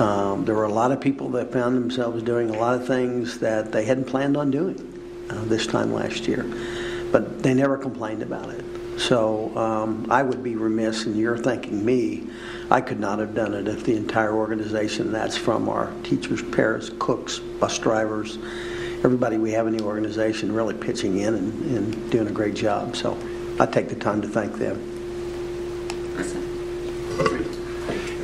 [0.00, 3.38] Um, There were a lot of people that found themselves doing a lot of things
[3.38, 4.76] that they hadn't planned on doing
[5.30, 6.44] uh, this time last year,
[7.14, 8.64] but they never complained about it.
[8.98, 12.24] So um, I would be remiss, and you're thanking me,
[12.72, 16.90] I could not have done it if the entire organization, that's from our teachers, parents,
[16.98, 18.38] cooks, bus drivers,
[19.04, 22.96] everybody we have in the organization really pitching in and, and doing a great job.
[22.96, 23.16] So
[23.60, 24.74] I take the time to thank them.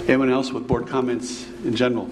[0.08, 2.10] Anyone else with board comments in general?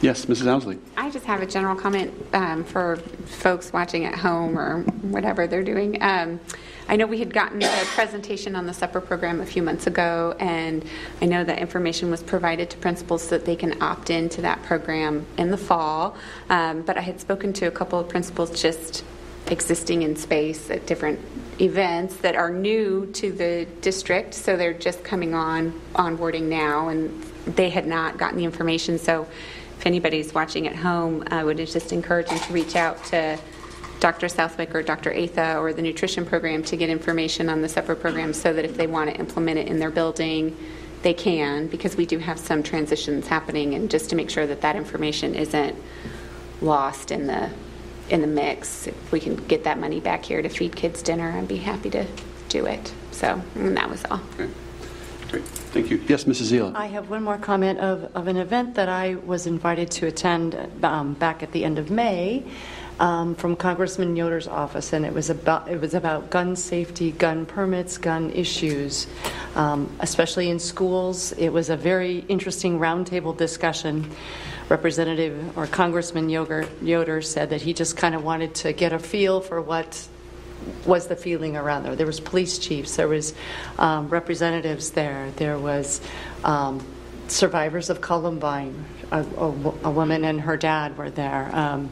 [0.00, 0.46] Yes, Mrs.
[0.46, 0.78] Owsley.
[1.08, 5.62] I just have a general comment um, for folks watching at home or whatever they're
[5.64, 6.02] doing.
[6.02, 6.38] Um,
[6.86, 10.36] I know we had gotten a presentation on the supper program a few months ago,
[10.38, 10.84] and
[11.22, 14.62] I know that information was provided to principals so that they can opt into that
[14.64, 16.14] program in the fall.
[16.50, 19.02] Um, but I had spoken to a couple of principals just
[19.46, 21.20] existing in space at different
[21.58, 27.22] events that are new to the district, so they're just coming on onboarding now, and
[27.46, 28.98] they had not gotten the information.
[28.98, 29.26] So,
[29.88, 33.38] anybody's watching at home, I would just encourage them to reach out to
[34.00, 34.28] Dr.
[34.28, 35.10] Southwick or Dr.
[35.12, 38.76] Atha or the nutrition program to get information on the supper program, so that if
[38.76, 40.54] they want to implement it in their building,
[41.02, 44.60] they can, because we do have some transitions happening, and just to make sure that
[44.60, 45.74] that information isn't
[46.60, 47.50] lost in the
[48.10, 48.86] in the mix.
[48.86, 51.90] If we can get that money back here to feed kids dinner, I'd be happy
[51.90, 52.06] to
[52.48, 52.92] do it.
[53.10, 54.20] So that was all.
[54.38, 54.50] Okay.
[55.30, 55.44] Great.
[55.44, 56.02] Thank you.
[56.08, 56.52] Yes, Mrs.
[56.52, 56.74] Zila.
[56.74, 60.58] I have one more comment of, of an event that I was invited to attend
[60.82, 62.44] um, back at the end of May
[62.98, 67.46] um, from Congressman Yoder's office, and it was about it was about gun safety, gun
[67.46, 69.06] permits, gun issues,
[69.54, 71.32] um, especially in schools.
[71.32, 74.10] It was a very interesting roundtable discussion.
[74.68, 78.98] Representative or Congressman Yoder, Yoder said that he just kind of wanted to get a
[78.98, 80.06] feel for what
[80.86, 81.96] was the feeling around there.
[81.96, 83.34] There was police chiefs, there was
[83.78, 86.00] um, representatives there, there was
[86.44, 86.84] um,
[87.28, 89.46] survivors of Columbine, a, a,
[89.84, 91.54] a, woman and her dad were there.
[91.54, 91.90] Um,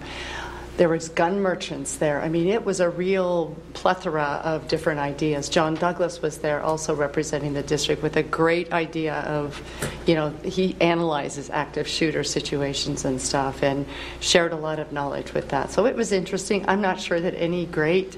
[0.76, 2.20] there was gun merchants there.
[2.20, 5.48] I mean, it was a real plethora of different ideas.
[5.48, 9.60] John Douglas was there also representing the district with a great idea of,
[10.06, 13.86] you know, he analyzes active shooter situations and stuff and
[14.20, 15.70] shared a lot of knowledge with that.
[15.70, 16.68] So it was interesting.
[16.68, 18.16] I'm not sure that any great,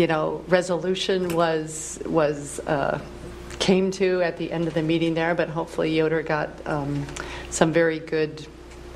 [0.00, 2.98] you know, resolution was was uh,
[3.58, 7.06] came to at the end of the meeting there, but hopefully Yoder got um,
[7.50, 8.46] some very good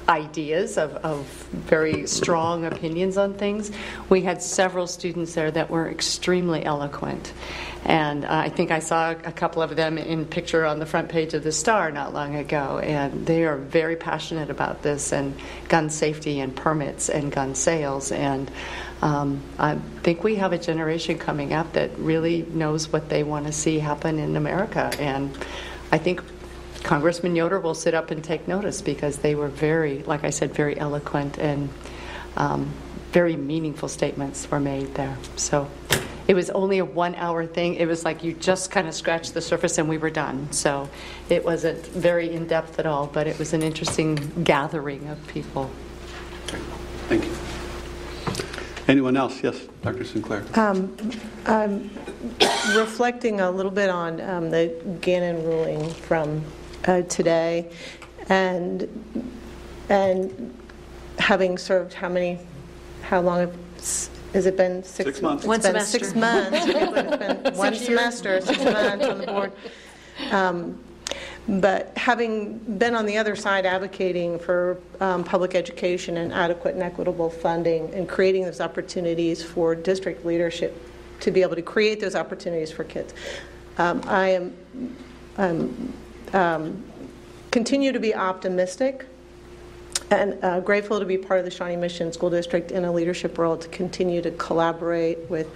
[0.09, 3.71] ideas of, of very strong opinions on things.
[4.09, 7.33] We had several students there that were extremely eloquent.
[7.85, 11.11] And uh, I think I saw a couple of them in picture on the front
[11.11, 12.79] page of the Star not long ago.
[12.79, 15.35] And they are very passionate about this and
[15.69, 18.11] gun safety and permits and gun sales.
[18.11, 18.51] And
[19.05, 23.45] um, I think we have a generation coming up that really knows what they want
[23.45, 24.91] to see happen in America.
[24.99, 25.37] And
[25.93, 26.23] I think
[26.83, 30.55] Congressman Yoder will sit up and take notice because they were very, like I said,
[30.55, 31.69] very eloquent and
[32.39, 32.73] um,
[33.13, 35.19] very meaningful statements were made there.
[35.37, 35.71] So
[36.27, 37.75] it was only a one hour thing.
[37.75, 40.51] It was like you just kind of scratched the surface and we were done.
[40.51, 40.89] So
[41.29, 45.71] it wasn't very in depth at all, but it was an interesting gathering of people.
[47.09, 47.54] Thank you.
[48.87, 49.43] Anyone else?
[49.43, 50.05] Yes, Dr.
[50.05, 50.45] Sinclair.
[50.55, 50.95] Um,
[51.47, 51.91] I'm
[52.77, 56.45] reflecting a little bit on um, the Gannon ruling from
[56.87, 57.71] uh, today,
[58.29, 58.87] and
[59.89, 60.55] and
[61.19, 62.39] having served how many,
[63.03, 63.57] how long have,
[64.35, 64.83] has it been?
[64.83, 65.45] Six, Six months.
[65.45, 65.99] It's One been semester.
[65.99, 66.67] Six months.
[66.67, 69.53] It's been one semester, six months on the board.
[70.31, 70.79] Um,
[71.47, 76.83] but having been on the other side advocating for um, public education and adequate and
[76.83, 80.81] equitable funding and creating those opportunities for district leadership
[81.21, 83.15] to be able to create those opportunities for kids,
[83.79, 84.57] um, I am
[85.37, 85.93] um,
[86.33, 86.85] um,
[87.51, 89.07] continue to be optimistic
[90.15, 93.37] and uh, grateful to be part of the Shawnee Mission School District in a leadership
[93.39, 95.49] role to continue to collaborate with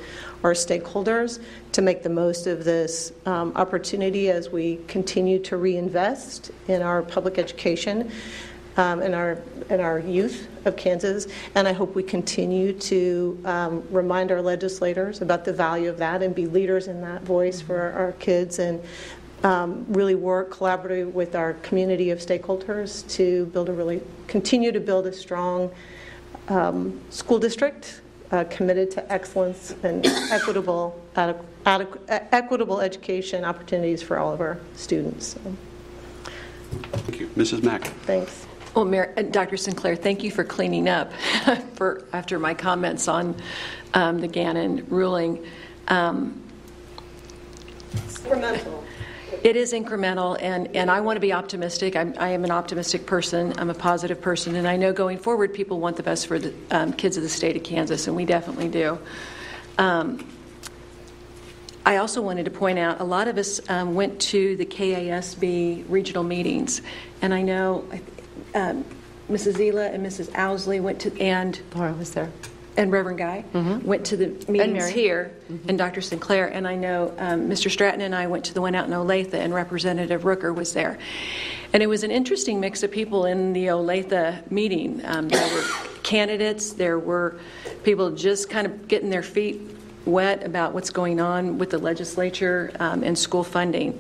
[0.45, 1.41] our stakeholders
[1.73, 7.03] to make the most of this um, opportunity as we continue to reinvest in our
[7.03, 8.11] public education
[8.77, 9.39] um, and our
[9.71, 11.27] and our youth of Kansas.
[11.55, 16.23] And I hope we continue to um, remind our legislators about the value of that
[16.23, 18.83] and be leaders in that voice for our, our kids and
[19.45, 24.81] um, really work collaboratively with our community of stakeholders to build a really continue to
[24.81, 25.71] build a strong
[26.49, 28.01] um, school district
[28.33, 34.59] uh, committed to excellence and equitable adequ- adequ- equitable education opportunities for all of our
[34.75, 35.29] students.
[35.29, 35.57] So,
[36.93, 37.29] Thank you.
[37.29, 37.63] Mrs.
[37.63, 37.85] Mack.
[38.03, 38.47] thanks.
[38.75, 39.57] Well, Mar- uh, Dr.
[39.57, 41.11] Sinclair, thank you for cleaning up
[41.75, 43.35] for after my comments on
[43.95, 45.45] um, the Gannon ruling.
[45.89, 46.43] Um,
[47.93, 48.85] Incremental.
[49.45, 51.95] It is incremental, and, and I want to be optimistic.
[51.95, 53.55] I'm, I am an optimistic person.
[53.57, 56.53] I'm a positive person, and I know going forward, people want the best for the
[56.73, 58.99] um, kids of the state of Kansas, and we definitely do.
[59.79, 60.27] Um,
[61.87, 65.85] I also wanted to point out a lot of us um, went to the KASB
[65.89, 66.83] regional meetings,
[67.23, 67.85] and I know
[68.55, 68.85] um,
[69.31, 69.55] Mrs.
[69.55, 70.37] Zila and Mrs.
[70.37, 72.31] Owsley went to, and Laura was there.
[72.79, 73.45] And Reverend Guy
[73.85, 75.33] went to the meetings here,
[75.67, 76.01] and Dr.
[76.01, 77.69] Sinclair, and I know um, Mr.
[77.69, 80.97] Stratton and I went to the one out in Olathe, and Representative Rooker was there.
[81.73, 85.05] And it was an interesting mix of people in the Olathe meeting.
[85.05, 85.65] Um, there were
[86.05, 87.41] candidates, there were
[87.83, 89.61] people just kind of getting their feet
[90.05, 93.99] wet about what's going on with the legislature um, and school funding.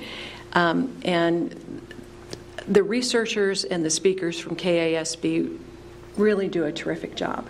[0.53, 1.83] Um, and
[2.69, 5.59] the researchers and the speakers from KASB
[6.17, 7.49] really do a terrific job.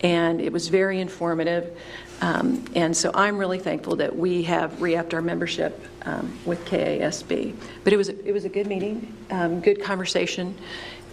[0.00, 1.76] And it was very informative.
[2.20, 6.64] Um, and so I'm really thankful that we have re upped our membership um, with
[6.64, 7.54] KASB.
[7.82, 10.54] But it was, it was a good meeting, um, good conversation.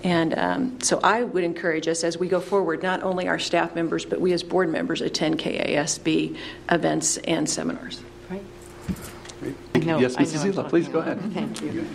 [0.04, 3.76] And um, so I would encourage us as we go forward, not only our staff
[3.76, 6.36] members, but we as board members attend KASB
[6.72, 8.02] events and seminars.
[8.30, 8.44] Right.
[9.42, 9.56] Great.
[9.74, 9.92] Thank you.
[9.92, 10.54] know- Yes, I Mrs.
[10.54, 11.08] Zila, please go a lot.
[11.10, 11.34] ahead.
[11.34, 11.86] Thank you.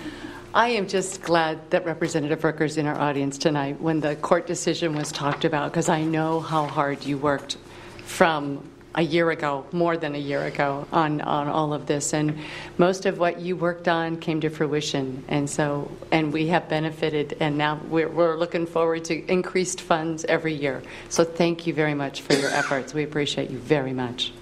[0.56, 4.94] I am just glad that Representative Rooker's in our audience tonight when the court decision
[4.94, 7.58] was talked about, because I know how hard you worked
[8.06, 12.14] from a year ago, more than a year ago, on, on all of this.
[12.14, 12.38] And
[12.78, 15.22] most of what you worked on came to fruition.
[15.28, 20.24] And so, and we have benefited, and now we're, we're looking forward to increased funds
[20.24, 20.82] every year.
[21.10, 22.94] So thank you very much for your efforts.
[22.94, 24.32] We appreciate you very much.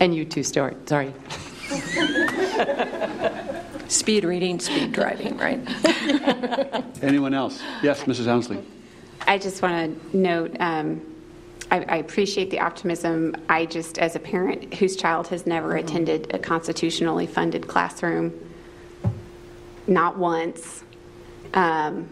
[0.00, 0.88] And you too, Stuart.
[0.88, 1.12] Sorry.
[3.94, 5.60] Speed reading, speed driving, right?
[7.00, 7.62] Anyone else?
[7.80, 8.26] Yes, Mrs.
[8.26, 8.58] Owsley.
[9.28, 11.00] I just want to note um,
[11.70, 13.36] I, I appreciate the optimism.
[13.48, 18.34] I just, as a parent whose child has never attended a constitutionally funded classroom,
[19.86, 20.82] not once,
[21.54, 22.08] um,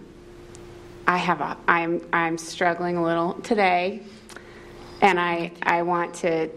[1.09, 4.03] I have a, I'm, I'm struggling a little today,
[5.01, 6.49] and I, I want to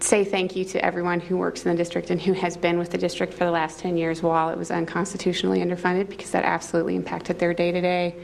[0.00, 2.90] say thank you to everyone who works in the district and who has been with
[2.90, 6.96] the district for the last 10 years while it was unconstitutionally underfunded because that absolutely
[6.96, 8.14] impacted their day to day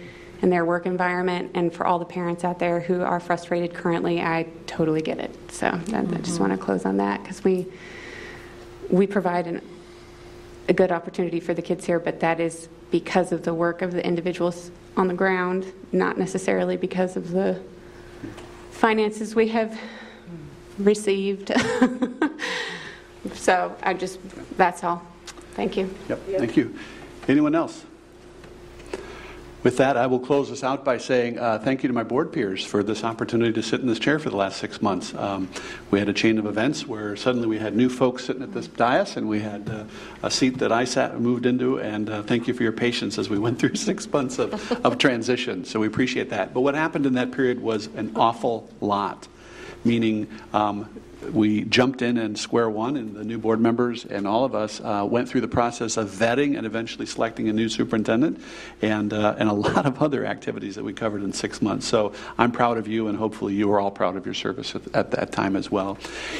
[0.42, 1.50] and their work environment.
[1.54, 5.30] And for all the parents out there who are frustrated currently, I totally get it.
[5.50, 6.38] So I, I just mm-hmm.
[6.40, 7.66] want to close on that because we,
[8.90, 9.62] we provide an,
[10.68, 13.92] a good opportunity for the kids here, but that is because of the work of
[13.92, 17.60] the individuals on the ground, not necessarily because of the
[18.72, 19.78] finances we have
[20.78, 21.52] received.
[23.34, 24.18] so I just,
[24.56, 25.02] that's all.
[25.54, 25.94] Thank you.
[26.08, 26.76] Yep, thank you.
[27.28, 27.84] Anyone else?
[29.62, 32.32] With that, I will close this out by saying uh, thank you to my board
[32.32, 35.14] peers for this opportunity to sit in this chair for the last six months.
[35.14, 35.48] Um,
[35.92, 38.66] we had a chain of events where suddenly we had new folks sitting at this
[38.66, 39.84] dais, and we had uh,
[40.24, 41.78] a seat that I sat and moved into.
[41.78, 44.98] And uh, thank you for your patience as we went through six months of, of
[44.98, 45.64] transition.
[45.64, 46.52] So we appreciate that.
[46.52, 49.28] But what happened in that period was an awful lot,
[49.84, 50.28] meaning.
[50.52, 50.88] Um,
[51.30, 54.80] we jumped in and square one, and the new board members and all of us
[54.80, 58.40] uh, went through the process of vetting and eventually selecting a new superintendent,
[58.80, 61.86] and uh, and a lot of other activities that we covered in six months.
[61.86, 64.82] So I'm proud of you, and hopefully you are all proud of your service at,
[64.94, 65.98] at that time as well.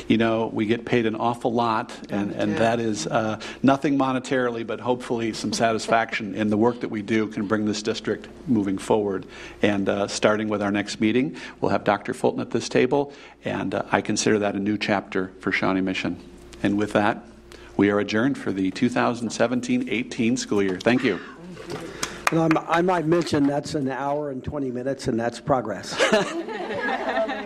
[0.08, 4.66] You know, we get paid an awful lot, and and that is uh, nothing monetarily,
[4.66, 8.78] but hopefully some satisfaction in the work that we do can bring this district moving
[8.78, 9.26] forward.
[9.60, 12.14] And uh, starting with our next meeting, we'll have Dr.
[12.14, 13.12] Fulton at this table,
[13.44, 16.18] and uh, I consider that a new chapter for Shawnee Mission.
[16.62, 17.24] And with that,
[17.76, 20.78] we are adjourned for the 2017 18 school year.
[20.78, 21.18] Thank you.
[22.30, 25.98] And I'm, I might mention that's an hour and 20 minutes, and that's progress.